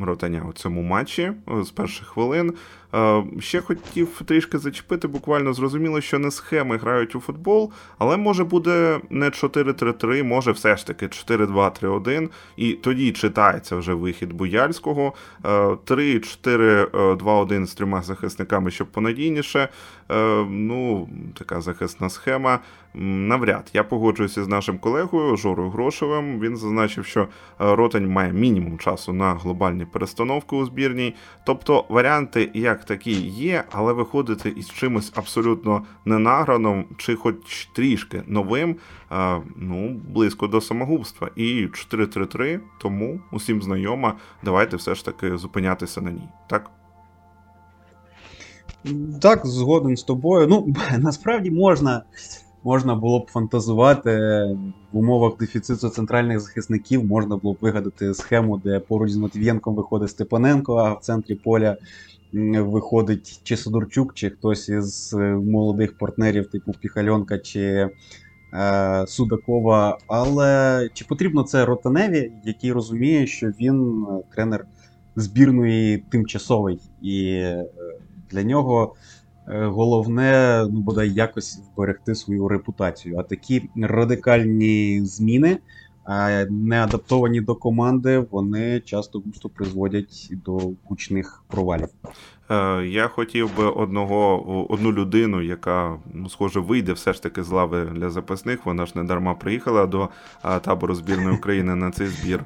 [0.00, 1.32] ротання у цьому матчі
[1.62, 2.54] з перших хвилин.
[2.94, 8.44] Е, ще хотів трішки зачепити, буквально зрозуміло, що не схеми грають у футбол, але може
[8.44, 12.28] буде не 4-3-3, може все ж таки 4-2-3-1.
[12.56, 15.12] І тоді читається вже вихід Буяльського.
[15.42, 19.68] 3-4-2-1 е, з трьома захисниками, щоб понадійніше.
[20.10, 22.60] Е, ну, така захисна схема.
[22.98, 26.40] Навряд я погоджуюся з нашим колегою Жорою Грошевим.
[26.40, 31.14] Він зазначив, що Ротань має мінімум часу на глобальні перестановки у збірній.
[31.44, 38.76] Тобто варіанти, як такі є, але виходити із чимось абсолютно ненаграним, чи хоч трішки новим,
[39.56, 41.30] ну, близько до самогубства.
[41.36, 44.14] І 4-3-3, тому усім знайома.
[44.44, 46.28] Давайте все ж таки зупинятися на ній.
[46.48, 46.70] Так?
[49.20, 50.46] Так, згоден з тобою.
[50.46, 52.02] Ну, насправді можна.
[52.64, 54.10] Можна було б фантазувати
[54.92, 60.10] в умовах дефіциту центральних захисників, можна було б вигадати схему, де поруч з Матвієнком виходить
[60.10, 61.76] Степаненко, а в центрі поля
[62.62, 67.60] виходить чи Сидорчук, чи хтось із е, молодих партнерів, типу Піхальонка чи
[68.54, 69.98] е, Судакова.
[70.06, 74.66] Але чи потрібно це Ротаневі, який розуміє, що він е, тренер
[75.16, 77.64] збірної тимчасовий, і е,
[78.30, 78.94] для нього.
[79.48, 83.18] Головне, ну бодай якось вберегти свою репутацію.
[83.18, 85.58] А такі радикальні зміни
[86.50, 91.88] не адаптовані до команди, вони часто густо призводять до гучних провалів.
[92.50, 97.50] Е, я хотів би одного одну людину, яка ну, схоже вийде все ж таки з
[97.50, 98.66] лави для запасних.
[98.66, 100.08] Вона ж не дарма приїхала до
[100.60, 102.44] табору збірної України на цей збір.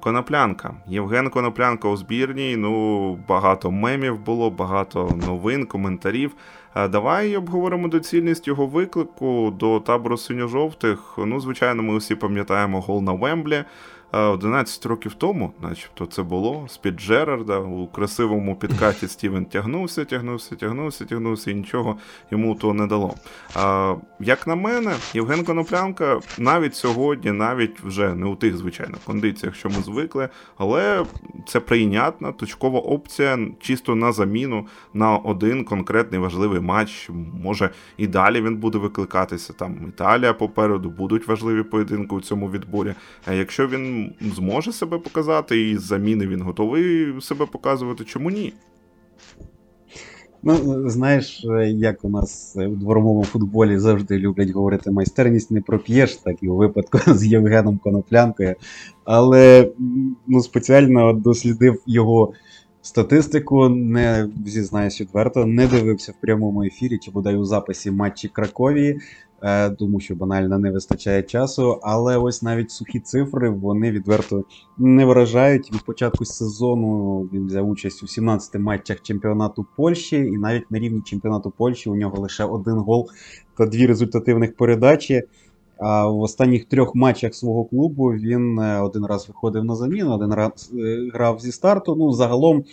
[0.00, 0.74] Коноплянка.
[0.88, 2.56] Євген Коноплянка у збірній.
[2.56, 6.34] Ну багато мемів було, багато новин, коментарів.
[6.74, 11.14] Давай обговоримо доцільність його виклику до табору синьо-жовтих.
[11.18, 13.64] Ну, звичайно, ми усі пам'ятаємо гол на Вемблі.
[14.16, 21.04] 11 років тому, начебто, це було з-під Джерарда у красивому підкаті Стівен тягнувся, тягнувся, тягнувся,
[21.04, 21.96] тягнувся і нічого
[22.30, 23.14] йому то не дало.
[23.54, 29.54] А, Як на мене, Євген Коноплянка навіть сьогодні, навіть вже не у тих звичайних кондиціях,
[29.54, 31.04] що ми звикли, але
[31.46, 37.10] це прийнятна точкова опція чисто на заміну на один конкретний важливий матч.
[37.42, 39.52] Може і далі він буде викликатися.
[39.52, 42.94] Там Італія попереду будуть важливі поєдинки у цьому відборі.
[43.26, 48.04] А якщо він зможе себе показати, і заміни він готовий себе показувати.
[48.04, 48.52] Чому ні?
[50.46, 56.36] Ну, знаєш, як у нас у дворовому футболі завжди люблять говорити майстерність не проп'єш, так
[56.40, 58.54] і у випадку з Євгеном Коноплянкою.
[59.04, 59.70] Але
[60.26, 62.32] ну, спеціально дослідив його
[62.82, 69.00] статистику, не зізнаюсь відверто, не дивився в прямому ефірі чи бодай у записі матчі Краковії.
[69.44, 71.78] Е, тому що банально не вистачає часу.
[71.82, 74.44] Але ось навіть сухі цифри вони відверто
[74.78, 75.72] не вражають.
[75.72, 81.00] Від початку сезону він взяв участь у 17 матчах чемпіонату Польщі, і навіть на рівні
[81.00, 83.08] чемпіонату Польщі у нього лише один гол
[83.58, 85.22] та дві результативних передачі.
[85.78, 90.34] А в останніх трьох матчах свого клубу він е, один раз виходив на заміну, один
[90.34, 91.96] раз е, грав зі старту.
[91.96, 92.64] Ну, загалом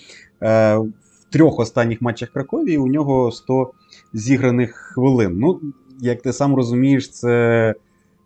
[0.42, 0.84] в
[1.32, 3.72] трьох останніх матчах Краковії у нього 100
[4.14, 5.40] зіграних хвилин.
[5.40, 5.60] Ну,
[6.02, 7.76] як ти сам розумієш, це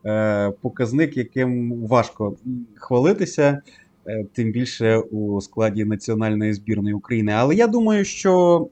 [0.05, 2.35] е, показник, яким важко
[2.75, 3.61] хвалитися,
[4.07, 7.31] е, тим більше у складі національної збірної України.
[7.31, 8.67] Але я думаю, що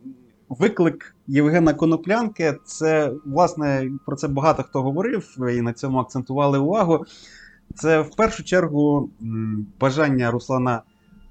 [0.49, 7.05] виклик Євгена Коноплянки це, власне, про це багато хто говорив і на цьому акцентували увагу.
[7.75, 9.09] Це в першу чергу
[9.79, 10.81] бажання Руслана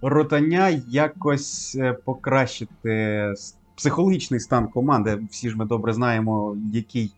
[0.03, 3.35] Ротаня якось е, покращити
[3.77, 5.19] психологічний стан команди.
[5.31, 7.13] Всі ж ми добре знаємо, який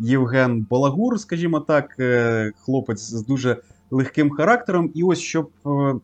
[0.00, 3.56] Євген Балагур, скажімо так, е, хлопець з дуже
[3.90, 4.90] легким характером.
[4.94, 5.94] І ось щоб е,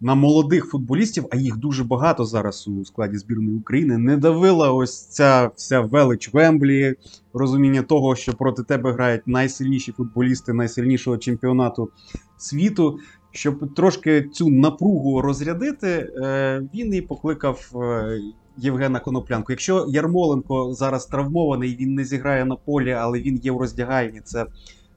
[0.00, 5.06] на молодих футболістів, а їх дуже багато зараз у складі збірної України, не давила ось
[5.06, 6.94] ця вся велич Вемблі,
[7.32, 11.90] розуміння того, що проти тебе грають найсильніші футболісти найсильнішого чемпіонату
[12.38, 12.98] світу.
[13.32, 17.70] Щоб трошки цю напругу розрядити, е, він і покликав
[18.60, 19.52] Євгена Коноплянку.
[19.52, 24.20] Якщо Ярмоленко зараз травмований, він не зіграє на полі, але він є в роздягальні.
[24.24, 24.46] Це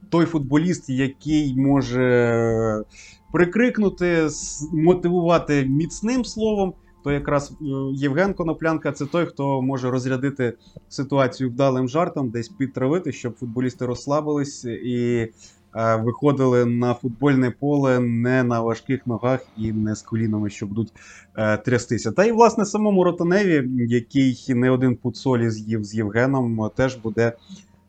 [0.09, 2.84] той футболіст, який може
[3.32, 4.28] прикрикнути,
[4.74, 6.74] мотивувати міцним словом.
[7.03, 10.53] То якраз е, Євген Коноплянка це той, хто може розрядити
[10.89, 15.28] ситуацію вдалим жартом, десь підтравити, щоб футболісти розслабились і
[15.74, 20.93] виходили на футбольне поле не на важких ногах і не з колінами, що будуть
[21.38, 22.11] е, трястися.
[22.11, 27.34] Та й власне самому Ротаневі, який не один пут солі з'їв з Євгеном, теж буде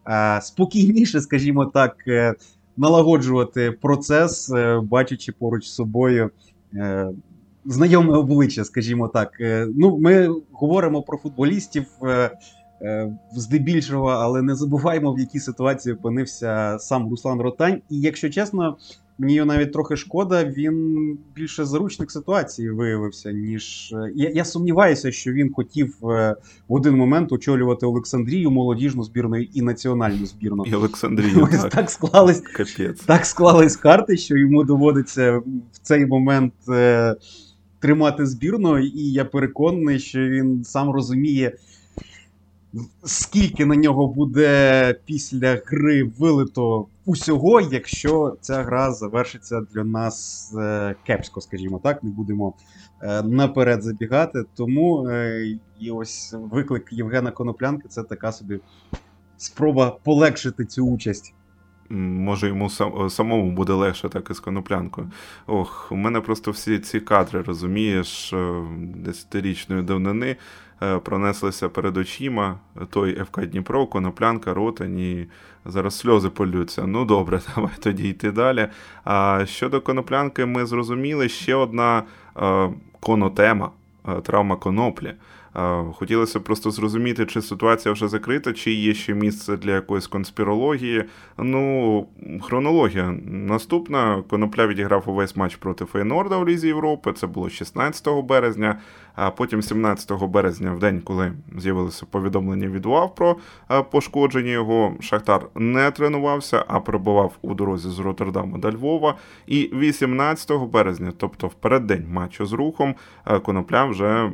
[0.09, 1.97] е, спокійніше, скажімо так,
[2.77, 6.31] налагоджувати процес, бачачи поруч з собою.
[7.65, 9.33] Знайоме обличчя, скажімо так.
[9.77, 12.31] Ну, Ми говоримо про футболістів, Е,
[13.37, 17.81] здебільшого, але не забуваємо, в якій ситуації опинився сам Руслан Ротань.
[17.91, 18.77] І якщо чесно,
[19.19, 23.93] мені його навіть трохи шкода, він більше заручник ситуації виявився, ніж.
[23.93, 26.37] Е, я я сумніваюся, що він хотів е,
[26.69, 30.65] в один момент очолювати Олександрію, молодіжну збірну і національну збірну.
[30.67, 31.49] І Олександрію.
[31.51, 31.71] так.
[31.71, 33.01] так склались Капець.
[33.01, 35.39] так склались карти, що йому доводиться
[35.73, 36.55] в цей момент.
[37.79, 41.53] Тримати збірну, і я переконаний, що він сам розуміє,
[43.05, 50.95] скільки на нього буде після гри вилито усього, якщо ця гра завершиться для нас е,
[51.07, 52.55] кепсько, скажімо так, не будемо
[53.03, 54.45] е, наперед забігати.
[54.55, 55.47] Тому е,
[55.81, 58.61] і ось виклик Євгена Коноплянки це така собі
[59.37, 61.35] спроба полегшити цю участь.
[61.89, 65.11] Може, йому сам, самому буде легше так із коноплянкою.
[65.47, 68.35] Ох, у мене просто всі ці кадри, розумієш,
[68.79, 70.37] десятирічної давнини.
[70.83, 72.59] Е, пронеслися перед очима
[72.91, 75.27] той ФК Дніпро, Коноплянка, Ротань і
[75.65, 76.87] зараз сльози полються.
[76.87, 78.69] Ну добре, давай тоді йти далі.
[79.05, 82.03] А щодо коноплянки, ми зрозуміли ще одна
[82.37, 82.71] е,
[83.01, 83.71] конотема
[84.09, 85.15] е, травма коноплі.
[85.95, 91.05] Хотілося просто зрозуміти, чи ситуація вже закрита, чи є ще місце для якоїсь конспірології.
[91.39, 92.07] Ну,
[92.43, 93.15] хронологія.
[93.27, 97.13] Наступна Конопля відіграв увесь матч проти Фейнорда у Лізі Європи.
[97.13, 98.79] Це було 16 березня.
[99.17, 103.37] А потім, 17 березня, в день, коли з'явилося повідомлення від УАВ про
[103.91, 109.15] пошкодження його, Шахтар не тренувався, а перебував у дорозі з Роттердаму до Львова.
[109.47, 112.95] І 18 березня, тобто в переддень матчу з рухом,
[113.43, 114.31] Конопля вже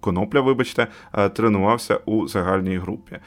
[0.00, 0.86] Конопля, вибачте,
[1.34, 3.18] тренувався у загальній групі.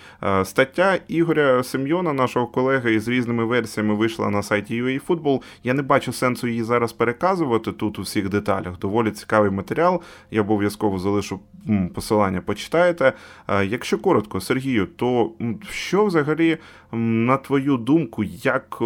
[0.43, 5.41] Стаття Ігоря Семйона, нашого колеги, із різними версіями вийшла на сайті UAFootball.
[5.63, 8.79] Я не бачу сенсу її зараз переказувати тут у всіх деталях.
[8.79, 10.01] Доволі цікавий матеріал.
[10.31, 11.39] Я обов'язково залишу
[11.93, 13.13] посилання, почитаєте.
[13.63, 15.31] Якщо коротко, Сергію, то
[15.69, 16.57] що взагалі,
[16.91, 18.81] на твою думку, як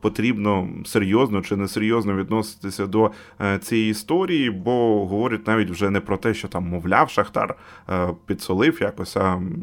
[0.00, 3.10] потрібно серйозно чи несерйозно відноситися до
[3.40, 4.50] е, цієї історії?
[4.50, 7.54] Бо говорять навіть вже не про те, що там, мовляв, Шахтар
[7.88, 9.16] е, підсолив якось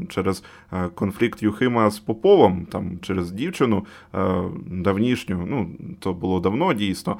[0.09, 3.85] через е, конфлікт Юхима з Поповом, там через дівчину
[4.67, 5.69] давнішню, ну
[5.99, 7.17] то було давно дійсно.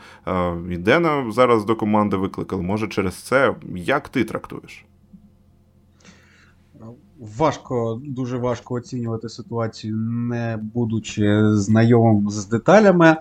[0.72, 2.62] І Дена зараз до команди викликали.
[2.62, 4.86] Може, через це як ти трактуєш?
[7.38, 13.16] Важко, дуже важко оцінювати ситуацію, не будучи знайомим з деталями.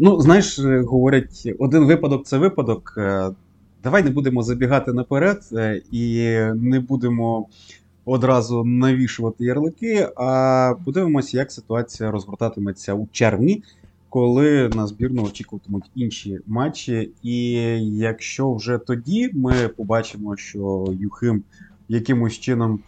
[0.00, 2.98] Ну, знаєш, говорять, один випадок це випадок.
[3.84, 7.46] Давай не будемо забігати наперед е, і не будемо
[8.04, 13.62] одразу навішувати ярлики, а подивимося, як ситуація розгортатиметься у червні
[14.14, 17.10] коли на збірну очікуватимуть інші матчі.
[17.22, 17.50] І
[17.96, 21.42] якщо вже тоді ми побачимо, що Юхим
[21.88, 22.80] якимось чином,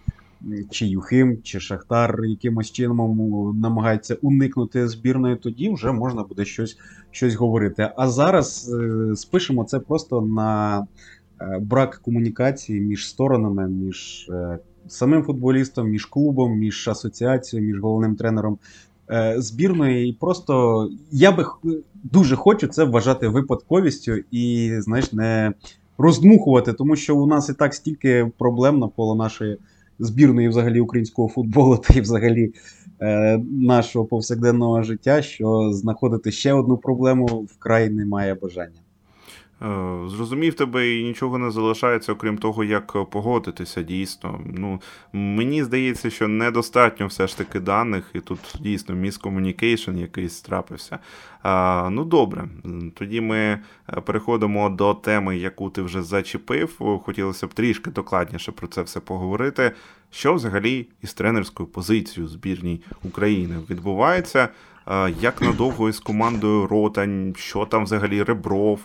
[0.71, 6.79] чи Юхим, чи Шахтар якимось чином намагається уникнути збірної, тоді вже можна буде щось
[7.11, 7.91] щось говорити.
[7.97, 10.87] А зараз е, спишемо це просто на
[11.61, 14.31] брак комунікації між сторонами, між
[14.89, 18.59] самим футболістом, між клубом, між асоціацією, між головним тренером
[19.37, 20.09] збірної.
[20.09, 21.45] І просто я би
[21.95, 25.53] дуже хочу це вважати випадковістю і, знаєш, не
[25.99, 29.59] роздмухувати, тому що у нас і так стільки проблем навколо нашої
[29.99, 32.53] збірної взагалі українського футболу та й взагалі
[33.01, 38.81] е, нашого повсякденного життя, що знаходити ще одну проблему вкрай немає бажання.
[39.63, 44.41] Е, зрозумів тебе і нічого не залишається, окрім того, як погодитися дійсно.
[44.47, 44.81] Ну,
[45.13, 50.99] Мені здається, що недостатньо все ж таки даних, і тут дійсно miscommunication якийсь трапився.
[51.43, 52.45] А, Ну добре,
[52.95, 53.61] тоді ми е,
[54.01, 57.01] переходимо до теми, яку ти вже зачепив.
[57.05, 59.73] Хотілося б трішки докладніше про це все поговорити.
[60.11, 64.49] Що взагалі із тренерською позицією збірній України відбувається?
[65.21, 68.81] Як надовго із командою Ротань, що там взагалі Ребров?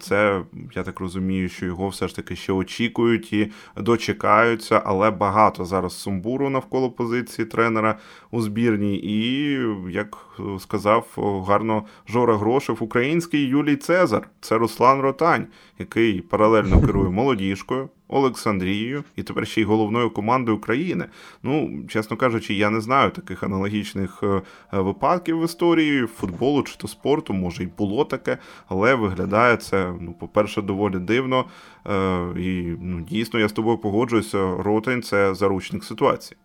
[0.00, 0.42] Це
[0.74, 5.98] я так розумію, що його все ж таки ще очікують і дочекаються, але багато зараз
[6.00, 7.98] сумбуру навколо позиції тренера
[8.36, 8.96] у збірній.
[8.96, 9.58] І
[9.90, 10.26] як
[10.58, 11.06] сказав
[11.48, 15.46] гарно Жора Грошев, український Юлій Цезар це Руслан Ротань,
[15.78, 17.88] який паралельно керує молодіжкою.
[18.08, 21.04] Олександрією і тепер ще й головною командою України.
[21.42, 26.88] Ну, чесно кажучи, я не знаю таких аналогічних е, випадків в історії футболу чи то
[26.88, 31.44] спорту, може й було таке, але виглядає це, ну, по-перше, доволі дивно.
[31.86, 34.56] Е, і ну, дійсно я з тобою погоджуюся.
[34.56, 36.38] Ротень це заручник ситуації.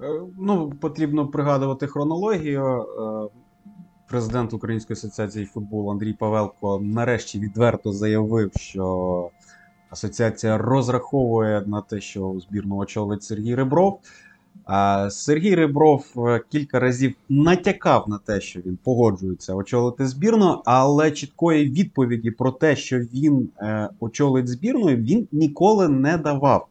[0.00, 2.86] Е, ну, потрібно пригадувати хронологію.
[4.08, 9.30] Президент Української асоціації футболу Андрій Павелко нарешті відверто заявив, що
[9.90, 14.00] асоціація розраховує на те, що збірну очолить Сергій Ребров.
[15.10, 21.70] Сергій Ребров е, кілька разів натякав на те, що він погоджується очолити збірну, але чіткої
[21.70, 26.66] відповіді про те, що він е, очолить збірну, він ніколи не давав.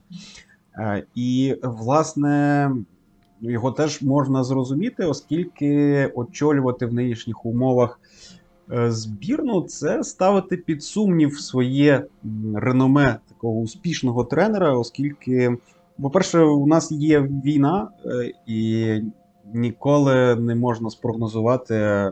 [0.80, 2.72] Е, і, власне,
[3.42, 8.00] його теж можна зрозуміти, оскільки очолювати в нинішніх умовах
[8.72, 12.06] е, збірну це ставити під сумнів своє
[12.56, 15.58] реноме такого успішного тренера, оскільки,
[16.02, 18.88] по-перше, у нас є війна, е, і
[19.54, 22.12] ніколи не можна спрогнозувати, е,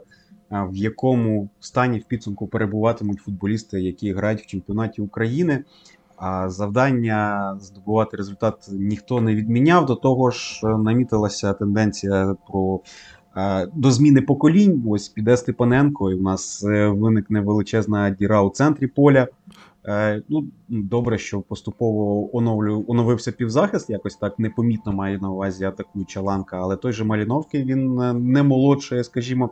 [0.52, 5.64] в якому стані в підсумку перебуватимуть футболісти, які грають в чемпіонаті України.
[6.18, 9.86] А завдання здобувати результат ніхто не відміняв.
[9.86, 12.82] До того ж, намітилася тенденція про
[13.74, 14.84] до зміни поколінь.
[14.88, 19.28] Ось піде Степаненко, і в нас е, виникне величезна діра у центрі поля.
[19.86, 26.22] Е, ну, Добре, що поступово оновлю, оновився півзахист, якось так непомітно має на увазі атакуюча
[26.22, 29.50] ланка, але той же Маліновки він е, не молодший, скажімо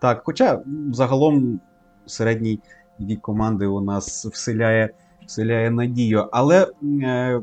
[0.00, 0.22] так.
[0.24, 1.60] Хоча загалом
[2.06, 2.60] середній
[3.00, 4.90] вік команди у нас вселяє
[5.32, 6.28] вселяє надію.
[6.32, 6.66] Але
[7.02, 7.40] е,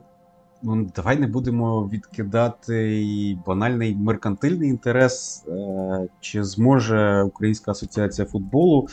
[0.64, 8.88] ну, давай не будемо відкидати і банальний меркантильний інтерес, е, чи зможе Українська асоціація футболу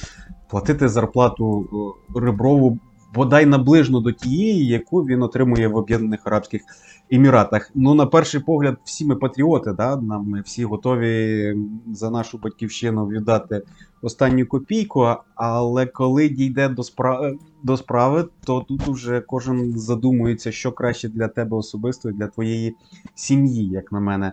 [0.49, 1.69] платити зарплату
[2.15, 2.79] Риброву Реброву
[3.15, 6.63] бодай наближно до тієї, яку він отримує в Об'єднаних Арабських
[7.11, 7.71] Еміратах.
[7.75, 9.97] Ну, на перший погляд, всі ми патріоти, да?
[9.97, 11.57] Нам ми всі готові
[11.93, 13.63] за нашу батьківщину віддати
[14.03, 15.07] останню копійку.
[15.35, 21.29] Але коли дійде до справи, до справи, то тут уже кожен задумується, що краще для
[21.29, 22.75] тебе особисто і для твоєї
[23.15, 24.33] сім'ї, як на мене.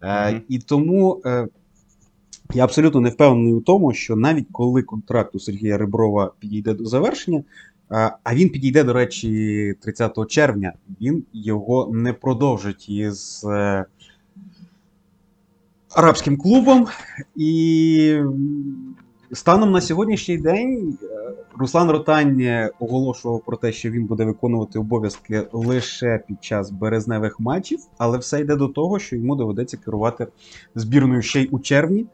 [0.00, 0.34] Mm-hmm.
[0.34, 1.22] Е, І тому.
[1.26, 1.48] Е,
[2.54, 6.84] я абсолютно не впевнений у тому, що навіть коли контракт у Сергія Реброва підійде до
[6.84, 7.44] завершення,
[7.90, 10.72] а він підійде, до речі, 30 червня.
[11.00, 13.84] Він його не продовжить із е,
[15.94, 16.86] арабським клубом.
[17.36, 18.20] І
[19.32, 21.06] станом на сьогоднішній день е,
[21.58, 27.80] Руслан Ротань оголошував про те, що він буде виконувати обов'язки лише під час березневих матчів,
[27.98, 30.26] але все йде до того, що йому доведеться керувати
[30.74, 32.06] збірною ще й у червні.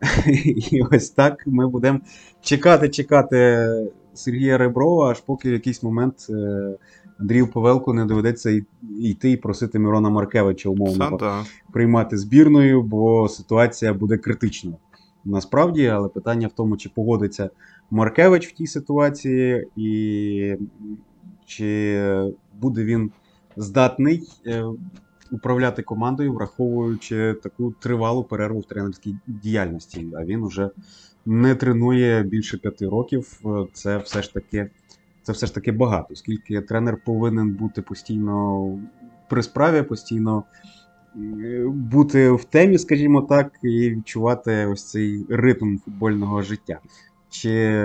[0.56, 2.00] І ось так ми будемо
[2.40, 3.68] чекати, чекати.
[4.16, 6.76] Сергія Реброва, аж поки в якийсь момент е,
[7.18, 8.62] Андрію Павелку не доведеться
[9.00, 11.44] йти і просити Мирона Маркевича умовно Санта.
[11.72, 14.76] приймати збірною, бо ситуація буде критичною.
[15.24, 17.50] Насправді, але питання в тому, чи погодиться
[17.90, 20.56] Маркевич в тій ситуації, і
[21.46, 23.10] чи буде він
[23.56, 24.64] здатний е,
[25.32, 30.06] управляти командою, враховуючи таку тривалу перерву в тренерській діяльності.
[30.16, 30.70] А він уже
[31.26, 34.70] не тренує більше п'яти років, е, це все ж таки
[35.22, 38.68] це все ж таки багато, оскільки тренер повинен бути постійно
[39.28, 40.44] при справі, постійно
[41.66, 46.78] бути в темі, скажімо так, і відчувати ось цей ритм футбольного життя.
[47.30, 47.84] чи.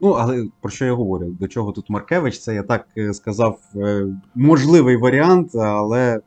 [0.00, 1.36] Ну, але про що я говорю?
[1.40, 2.38] До чого тут Маркевич?
[2.38, 6.20] Це я так е, сказав, е, можливий варіант, але.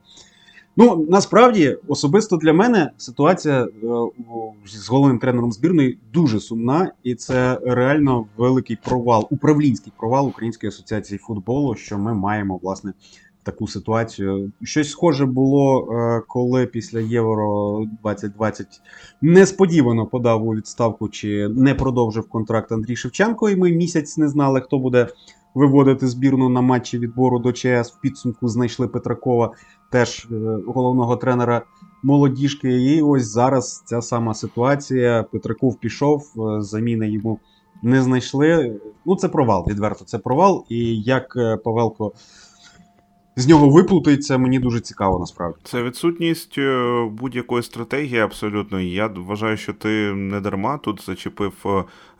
[0.76, 3.68] Ну, насправді, особисто для мене ситуація
[4.66, 11.18] з головним тренером збірної дуже сумна, і це реально великий провал, управлінський провал Української асоціації
[11.18, 12.92] футболу, що ми маємо власне
[13.42, 14.52] таку ситуацію.
[14.62, 18.66] Щось схоже було, е, коли після Євро 2020
[19.22, 24.60] несподівано подав у відставку чи не продовжив контракт Андрій Шевченко, і ми місяць не знали,
[24.60, 25.08] хто буде
[25.54, 27.92] виводити збірну на матчі відбору до ЧС.
[27.92, 29.52] В підсумку знайшли Петракова,
[29.90, 31.62] теж е, головного тренера
[32.02, 32.82] молодіжки.
[32.82, 35.22] І ось зараз ця сама ситуація.
[35.22, 37.38] Петраков пішов, е, заміни йому.
[37.82, 38.80] Не знайшли.
[39.06, 40.04] Ну, це провал, відверто.
[40.04, 40.64] Це провал.
[40.68, 42.12] І як Павелко
[43.36, 45.58] з нього виплутається, мені дуже цікаво насправді.
[45.64, 48.80] Це відсутність е, будь-якої стратегії абсолютно.
[48.80, 51.52] Я вважаю, що ти не дарма тут зачепив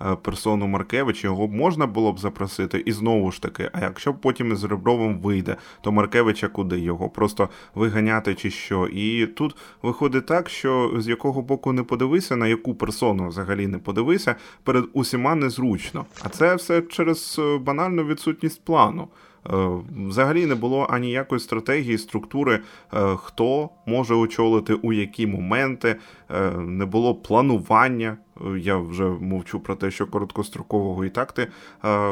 [0.00, 4.52] е, персону Маркевича, його можна було б запросити, і знову ж таки, а якщо потім
[4.52, 6.80] із Ребровим вийде, то Маркевича куди?
[6.80, 8.86] Його просто виганяти чи що.
[8.86, 13.78] І тут виходить так, що з якого боку не подивися, на яку персону взагалі не
[13.78, 16.04] подивися, перед усіма незручно.
[16.22, 19.08] А це все через е, банальну відсутність плану.
[19.50, 19.68] Е,
[20.08, 22.60] взагалі не було аніякої стратегії, структури,
[22.94, 25.96] е, хто може очолити у які моменти,
[26.30, 28.16] е, не було планування.
[28.58, 31.48] Я вже мовчу про те, що короткострокового і так ти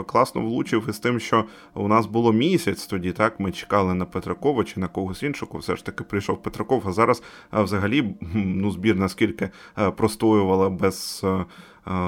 [0.07, 3.12] класно влучив із тим, що у нас було місяць тоді.
[3.12, 5.59] Так ми чекали на Петракова чи на когось іншого.
[5.59, 6.83] Все ж таки прийшов Петраков.
[6.87, 7.22] А зараз
[7.53, 9.51] взагалі ну збірна скільки
[9.97, 11.24] простоювала без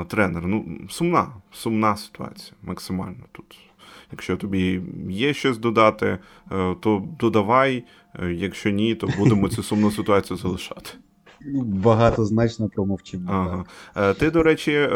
[0.08, 0.46] тренера.
[0.46, 3.71] Ну сумна, сумна ситуація максимально тут.
[4.12, 6.18] Якщо тобі є щось додати,
[6.52, 7.84] е, то додавай.
[8.22, 10.90] Е, якщо ні, то будемо цю сумну ситуацію залишати.
[11.64, 13.24] Багатозначно промовчимо.
[13.32, 13.64] Ага.
[14.10, 14.88] Е, ти, до речі,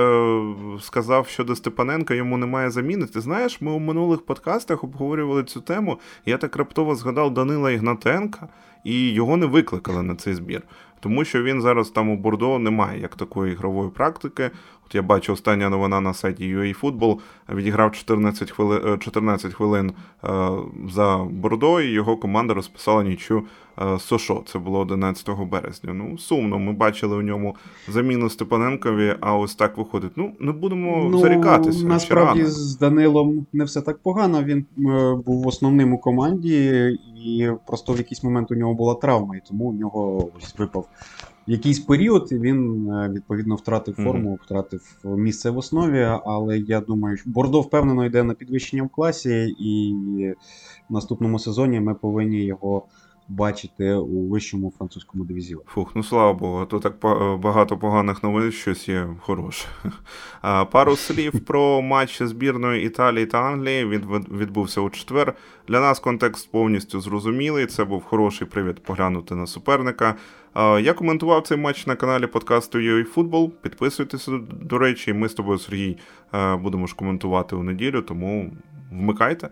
[0.81, 3.07] сказав щодо Степаненка, йому немає заміни.
[3.07, 5.99] Ти знаєш, ми у минулих подкастах обговорювали цю тему.
[6.27, 8.49] Я так раптово згадав Данила Ігнатенка,
[8.85, 10.63] і його не викликали на цей збір.
[11.01, 14.51] Тому що він зараз там у Бордо немає як такої ігрової практики.
[14.87, 17.19] От я бачу остання новина на сайті UAFootball,
[17.55, 19.93] відіграв 14 хвилин 14 хвилин
[20.91, 23.43] за Бордо, і його команда розписала нічу
[23.79, 24.43] е, Сошо.
[24.47, 25.95] Це було 11 березня.
[25.95, 26.59] Ну, сумно.
[26.59, 27.57] Ми бачили у ньому
[27.89, 30.13] заміну Степаненкові, а ось так виходить.
[30.17, 31.87] Ну, не будемо ну, зарікатися.
[31.87, 34.43] Насправді з Данилом не все так погано.
[34.43, 36.89] Він е, був основним у команді,
[37.27, 40.87] і просто в якийсь момент у нього була травма, і тому у нього ось випав
[41.47, 44.45] якийсь період він е, відповідно втратив форму, mm-hmm.
[44.45, 46.09] втратив місце в основі.
[46.25, 49.95] Але я думаю, що Бордо впевнено йде на підвищення в класі, і
[50.89, 52.87] в наступному сезоні ми повинні його.
[53.29, 55.65] Бачити у вищому французькому дивізіоні.
[55.69, 56.97] Фух, ну слава Богу, то так
[57.41, 59.69] багато поганих новин, щось є хороше.
[60.73, 63.87] Пару слів про матч збірної Італії та Англії.
[63.87, 65.35] Він відбувся у четвер.
[65.69, 67.67] Для нас контекст повністю зрозумілий.
[67.67, 70.15] Це був хороший привід поглянути на суперника.
[70.81, 73.51] Я коментував цей матч на каналі подкасту UAFootball.
[73.51, 74.33] Підписуйтеся,
[74.63, 75.99] до речі, ми з тобою, Сергій,
[76.59, 78.53] будемо ж коментувати у неділю, тому
[78.93, 79.49] вмикайте,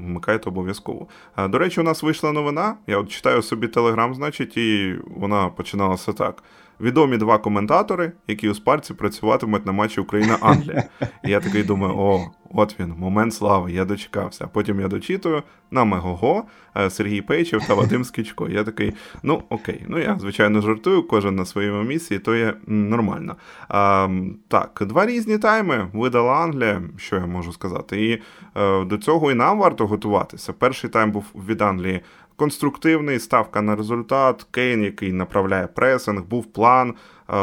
[0.00, 1.06] вмикайте обов'язково.
[1.48, 2.76] До речі, у нас вийшла новина.
[2.86, 6.42] Я от читаю собі телеграм, значить, і вона починалася так
[6.80, 10.84] відомі два коментатори, які у спарці працюватимуть на матчі Україна-Англія.
[11.24, 14.48] І я такий думаю, о, от він, момент слави, я дочекався.
[14.52, 16.44] Потім я дочитую на Мегого,
[16.76, 18.48] е, Сергій Пейчев та Вадим Скічко.
[18.48, 23.36] Я такий, ну окей, ну я звичайно жартую, кожен на своєму місці, то є нормально.
[23.68, 24.08] А,
[24.48, 28.06] Так, два різні тайми видала Англія, що я можу сказати.
[28.06, 28.22] І
[28.60, 30.52] е, до цього і нам варто готуватися.
[30.52, 32.00] Перший тайм був від Англії
[32.36, 36.94] конструктивний, ставка на результат, Кейн, який направляє пресинг, був план,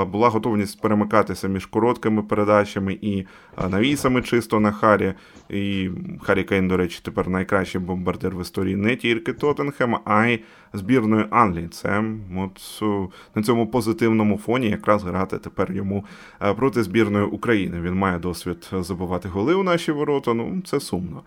[0.07, 3.25] була готовність перемикатися між короткими передачами і
[3.69, 5.13] навісами чисто на Харі.
[5.49, 5.89] І
[6.21, 10.39] Харі Кейн, до речі, тепер найкращий бомбардир в історії не тільки Тоттенхема, а й
[10.73, 11.67] збірної Англії.
[11.67, 12.03] Це
[12.37, 12.81] от
[13.35, 16.05] на цьому позитивному фоні якраз грати тепер йому
[16.55, 17.81] проти збірної України.
[17.81, 20.33] Він має досвід забивати голи у наші ворота.
[20.33, 21.21] Ну це сумно.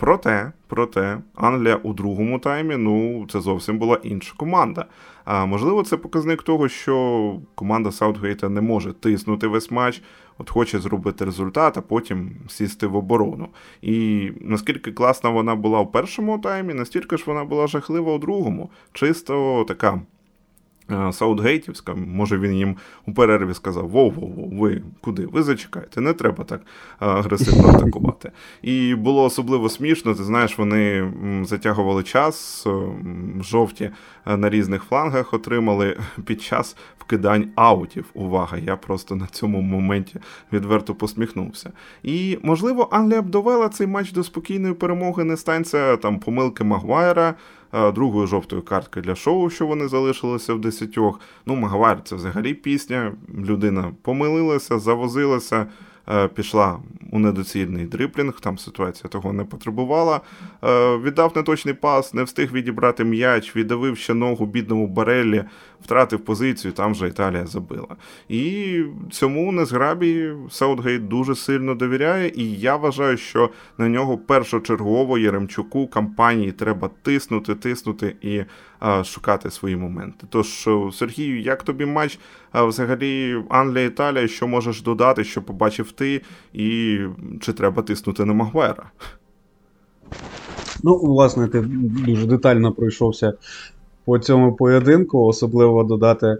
[0.00, 4.86] Проте, проте, Англія у другому таймі, ну це зовсім була інша команда.
[5.24, 10.02] А можливо, це показник того, що команда Саутгейта не може тиснути весь матч,
[10.38, 13.48] от хоче зробити результат, а потім сісти в оборону.
[13.82, 18.70] І наскільки класна вона була у першому таймі, настільки ж вона була жахлива у другому.
[18.92, 20.00] Чисто така
[21.12, 22.76] Саутгейтівська, може він їм
[23.06, 25.26] у перерві сказав: Воу-воу, ви куди?
[25.26, 28.30] Ви зачекаєте, не треба так е, агресивно атакувати.
[28.62, 30.14] І було особливо смішно.
[30.14, 31.12] Ти знаєш, вони
[31.44, 32.66] затягували час,
[33.40, 33.90] жовті
[34.26, 38.04] е, на різних флангах отримали під час вкидань аутів.
[38.14, 38.58] Увага!
[38.58, 40.16] Я просто на цьому моменті
[40.52, 41.72] відверто посміхнувся.
[42.02, 47.34] І можливо, Англія б довела цей матч до спокійної перемоги, не станеться там помилки Магуайра
[47.72, 51.20] другою жовтою карткою для шоу, що вони залишилися в десятьох.
[51.46, 53.12] Ну, Магавар це взагалі пісня.
[53.38, 55.66] Людина помилилася, завозилася.
[56.10, 56.78] Е, пішла
[57.10, 60.20] у недоцільний дриблінг, там ситуація того не потребувала.
[60.64, 65.44] Е, віддав неточний пас, не встиг відібрати м'яч, віддавив ще ногу бідному Бареллі,
[65.84, 67.96] втратив позицію, там вже Італія забила.
[68.28, 75.86] І цьому незграбі Саутгейт дуже сильно довіряє, і я вважаю, що на нього першочергово Яремчуку
[75.86, 78.42] і компанії треба тиснути, тиснути і
[79.04, 80.26] шукати свої моменти.
[80.30, 82.18] Тож, Сергію, як тобі матч
[82.54, 86.22] взагалі Англія-Італія, що можеш додати, що побачив ти,
[86.52, 86.98] і
[87.40, 88.90] чи треба тиснути на Магуера?
[90.82, 91.60] Ну, власне, ти
[92.06, 93.32] дуже детально пройшовся
[94.04, 96.36] по цьому поєдинку, особливо додати.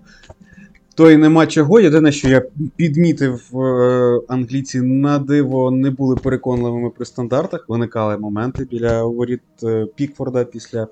[0.94, 1.80] То й нема чого.
[1.80, 2.42] Єдине, що я
[2.76, 7.64] підмітив, е, англійці на диво не були переконливими при стандартах.
[7.68, 10.88] Виникали моменти біля воріт е, Пікфорда після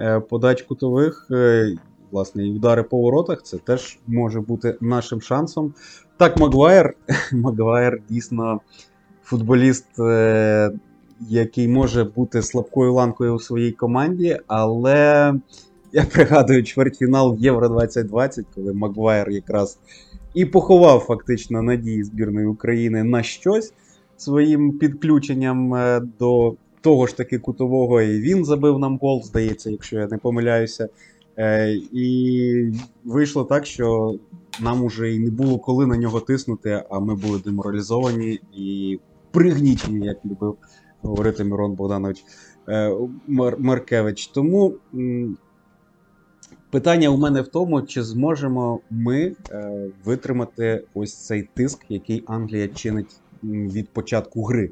[0.00, 1.26] Е, подач кутових,
[2.10, 5.74] власне, і удари по воротах, це теж може бути нашим шансом.
[6.16, 6.94] Так, Магуайр,
[7.32, 8.60] Магуайр дійсно
[9.22, 10.70] футболіст, е,
[11.28, 15.34] який може бути слабкою ланкою у своїй команді, але
[15.92, 19.78] я пригадую чвертьфінал Євро 2020, коли Магуайр якраз
[20.34, 23.72] і поховав фактично надії збірної України на щось
[24.16, 25.74] своїм підключенням
[26.18, 30.88] до того ж таки кутового і він забив нам гол, здається, якщо я не помиляюся.
[31.38, 32.72] Е, І
[33.04, 34.14] вийшло так, що
[34.60, 38.98] нам уже і не було коли на нього тиснути, а ми були деморалізовані і
[39.30, 40.56] пригнічені, як любив
[41.02, 42.24] говорити Мирон Богданович
[42.68, 44.26] е, Мар Маркевич.
[44.26, 44.74] Тому
[46.70, 52.68] питання у мене в тому, чи зможемо ми е, витримати ось цей тиск, який Англія
[52.68, 54.70] чинить від початку гри.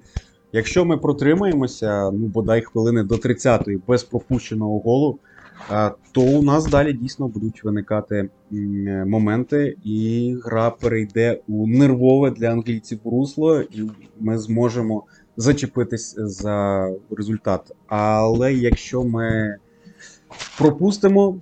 [0.52, 5.18] Якщо ми протримаємося, ну бодай хвилини до 30-ї без пропущеного голу,
[6.12, 8.28] то у нас далі дійсно будуть виникати
[9.06, 13.90] моменти, і гра перейде у нервове для англійців русло, і
[14.20, 15.04] ми зможемо
[15.36, 17.72] зачепитись за результат.
[17.86, 19.56] Але якщо ми
[20.58, 21.40] пропустимо,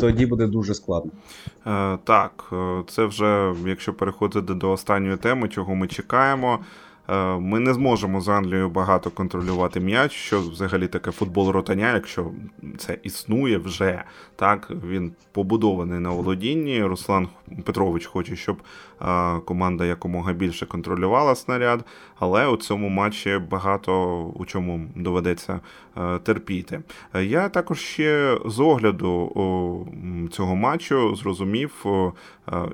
[0.00, 1.10] тоді буде дуже складно.
[1.66, 6.58] Е, так, е, це вже якщо переходити до останньої теми, чого ми чекаємо.
[7.08, 12.30] Е, ми не зможемо з Англією багато контролювати м'яч, що взагалі таке футбол ротання, якщо
[12.78, 14.04] це існує вже.
[14.36, 16.84] Так, він побудований на володінні.
[16.84, 17.28] Руслан
[17.64, 18.56] Петрович хоче, щоб
[19.44, 21.84] команда якомога більше контролювала снаряд,
[22.18, 25.60] але у цьому матчі багато у чому доведеться
[25.96, 26.80] е, терпіти.
[27.14, 29.86] Я також ще з огляду
[30.32, 31.86] цього матчу зрозумів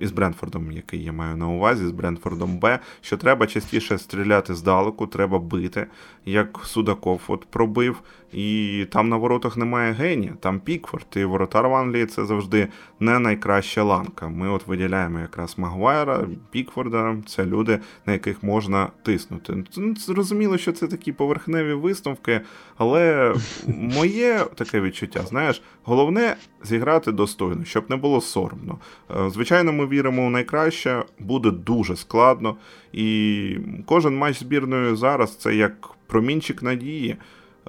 [0.01, 5.07] із Бренфордом, який я маю на увазі, з Бренфордом Б, що треба частіше стріляти здалеку,
[5.07, 5.87] треба бити,
[6.25, 8.03] як Судаков от пробив.
[8.33, 11.07] І там на воротах немає генія, там Пікфорд.
[11.17, 12.69] І воротар в Англії це завжди
[13.01, 14.29] не найкраща ланка.
[14.29, 19.65] Ми от виділяємо якраз Магуайра, Пікфорда, це люди, на яких можна тиснути.
[19.77, 22.41] Ну, зрозуміло, що це такі поверхневі висновки,
[22.77, 23.35] але
[23.67, 28.79] моє таке відчуття, знаєш, головне зіграти достойно, щоб не було соромно.
[29.11, 32.57] Е, звичайно, ми віримо у найкраще, буде дуже складно.
[32.93, 33.57] І
[33.87, 37.17] кожен матч збірної зараз це як промінчик надії.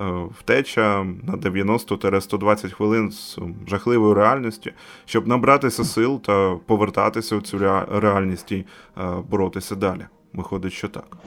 [0.01, 4.71] Е, втеча на 90-120 хвилин з жахливою реальністю,
[5.05, 7.57] щоб набратися сил та повертатися у цю
[7.91, 8.65] реальність і
[8.97, 10.05] е, боротися далі.
[10.33, 11.17] Виходить, що так.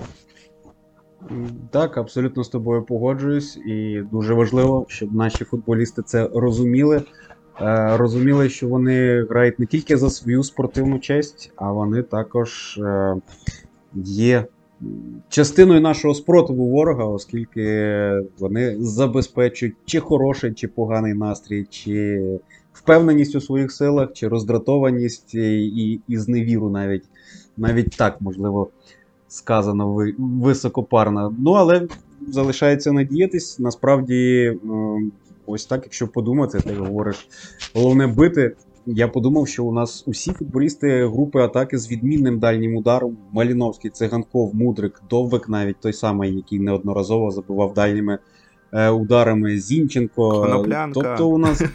[1.70, 7.02] Так, абсолютно з тобою погоджуюсь, і дуже важливо, щоб наші футболісти це розуміли.
[7.60, 12.80] Е, розуміли, що вони грають не тільки за свою спортивну честь, а вони також
[13.94, 14.44] є
[15.29, 22.22] частиною нашого спротиву ворога, оскільки вони забезпечують чи хороший, чи поганий настрій, чи
[22.72, 27.05] впевненість у своїх силах, чи роздратованість і і зневіру навіть
[27.57, 28.68] навіть так можливо
[29.29, 31.35] сказано високопарно.
[31.39, 31.89] Ну, але
[32.29, 33.59] залишається надіятись.
[33.59, 34.53] Насправді,
[35.47, 37.29] ось так, якщо подумати, ти говориш,
[37.74, 38.57] головне бити.
[38.89, 43.16] Я подумав, що у нас усі футболісти групи атаки з відмінним дальнім ударом.
[43.32, 48.18] Маліновський, Циганков, Мудрик, Довбик, навіть той самий, який неодноразово забивав дальніми
[48.91, 50.31] ударами Зінченко.
[50.31, 51.01] Коноплянка.
[51.01, 51.62] Тобто у нас.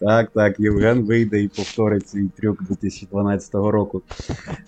[0.00, 4.02] Так, так, Євген вийде і повторить свій трюк 2012 року.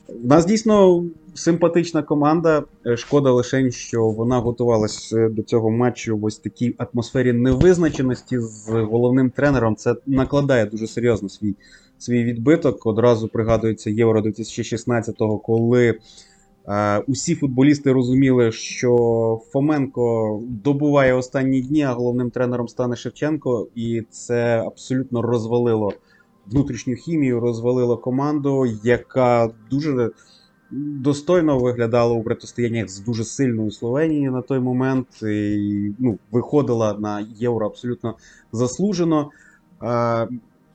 [0.08, 1.04] У нас дійсно
[1.34, 2.62] симпатична команда.
[2.86, 8.68] Е, Шкода лише, що вона готувалася до цього матчу в ось такій атмосфері невизначеності з
[8.68, 9.76] головним тренером.
[9.76, 11.54] Це накладає дуже серйозно свій
[11.98, 12.86] свій відбиток.
[12.86, 15.94] Одразу пригадується Євро 2016-го, коли е,
[17.06, 24.62] усі футболісти розуміли, що Фоменко добуває останні дні, а головним тренером стане Шевченко, і це
[24.66, 25.92] абсолютно розвалило
[26.46, 30.10] внутрішню хімію, розвалило команду, яка дуже.
[30.72, 35.06] Достойно виглядала у протистояннях з дуже сильною Словенією на той момент.
[35.22, 38.14] І, ну, Виходила на євро абсолютно
[38.52, 39.30] заслужено.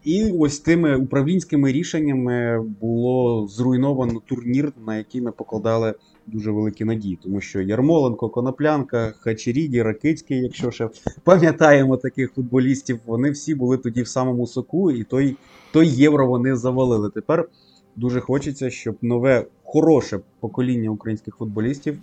[0.05, 5.93] І ось тими управлінськими рішеннями було зруйновано турнір, на який ми покладали
[6.27, 7.19] дуже великі надії.
[7.23, 10.89] Тому що Ярмоленко, Коноплянка, Хачеріді, Ракицький, якщо ще
[11.23, 15.37] пам'ятаємо таких футболістів, вони всі були тоді в самому соку, і той,
[15.71, 17.09] той євро вони завалили.
[17.09, 17.49] Тепер
[17.95, 21.99] дуже хочеться, щоб нове хороше покоління українських футболістів.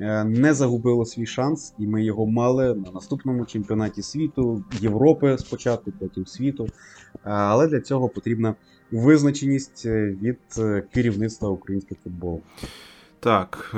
[0.00, 5.92] Е, не загубило свій шанс, і ми його мали на наступному чемпіонаті світу, Європи спочатку,
[5.98, 6.64] потім світу.
[6.64, 8.54] Е, але для цього потрібна
[8.90, 10.38] визначеність е, від
[10.94, 12.40] керівництва українського футболу.
[13.20, 13.76] Так,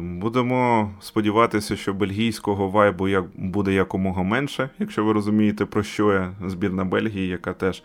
[0.00, 6.84] будемо сподіватися, що бельгійського вайбу буде якомога менше, якщо ви розумієте, про що я збірна
[6.84, 7.82] Бельгії, яка теж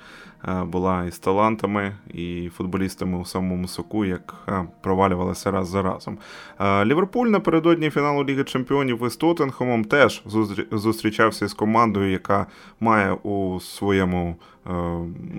[0.48, 4.36] Е, була із талантами, і футболістами у самому соку, як
[4.82, 6.18] провалювалася раз за разом.
[6.60, 10.24] Е, Ліверпуль напередодні фіналу Ліги Чемпіонів із Тоттенхемом теж
[10.72, 12.46] зустрічався з командою, яка
[12.80, 14.36] має у своєму
[14.68, 14.72] е,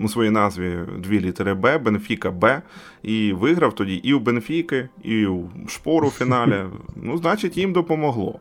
[0.03, 2.61] у своїй назві дві літери Б, Бенфіка Б,
[3.03, 6.63] і виграв тоді і у Бенфіки, і у шпору в фіналі.
[6.95, 8.39] Ну, значить, їм допомогло.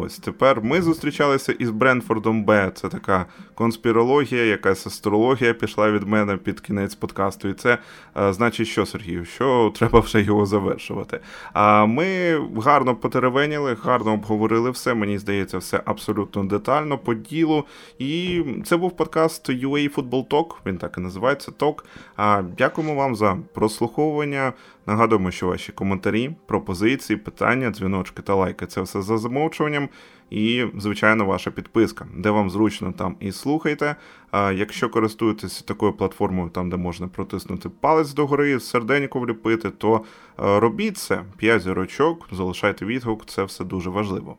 [0.00, 2.72] Ось тепер ми зустрічалися із Бренфордом Б.
[2.74, 7.48] Це така конспірологія, якась астрологія пішла від мене під кінець подкасту.
[7.48, 7.78] І це
[8.14, 11.20] а, е, значить, що Сергію, що треба вже його завершувати.
[11.52, 14.94] А ми гарно потеревеніли, гарно обговорили все.
[14.94, 17.64] Мені здається, все абсолютно детально по ділу.
[17.98, 21.84] І це був подкаст UA Football Talk, Він так і називається Talk.
[22.16, 24.52] А дякуємо вам за прослуховування.
[24.86, 29.88] Нагадуємо, що ваші коментарі, пропозиції, питання, дзвіночки та лайки це все за замовчуванням.
[30.30, 33.96] І, звичайно, ваша підписка, де вам зручно там і слухайте.
[34.30, 40.04] А якщо користуєтесь такою платформою, там де можна протиснути палець догори, серденько вліпити, то
[40.36, 44.36] робіть це 5 зірочок, залишайте відгук, це все дуже важливо.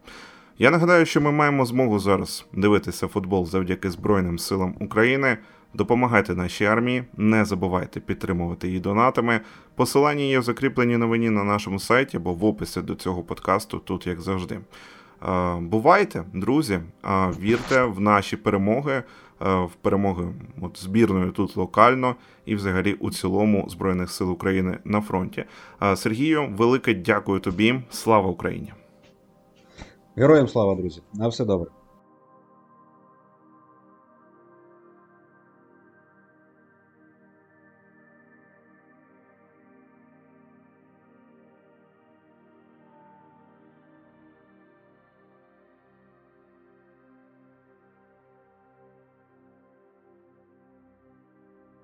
[0.59, 5.37] Я нагадаю, що ми маємо змогу зараз дивитися футбол завдяки Збройним силам України.
[5.75, 9.41] Допомагайте нашій армії, не забувайте підтримувати її донатами.
[9.75, 14.07] Посилання є в закріпленій новині на нашому сайті або в описі до цього подкасту, тут
[14.07, 14.59] як завжди.
[15.59, 16.79] Бувайте, друзі,
[17.39, 19.03] вірте в наші перемоги,
[19.39, 20.27] в перемоги
[20.61, 22.15] от, збірної тут локально
[22.45, 25.45] і, взагалі, у цілому Збройних сил України на фронті.
[25.95, 27.81] Сергію, велике дякую тобі.
[27.89, 28.73] Слава Україні!
[30.15, 31.01] Героям слава, друзі!
[31.13, 31.69] На все добре.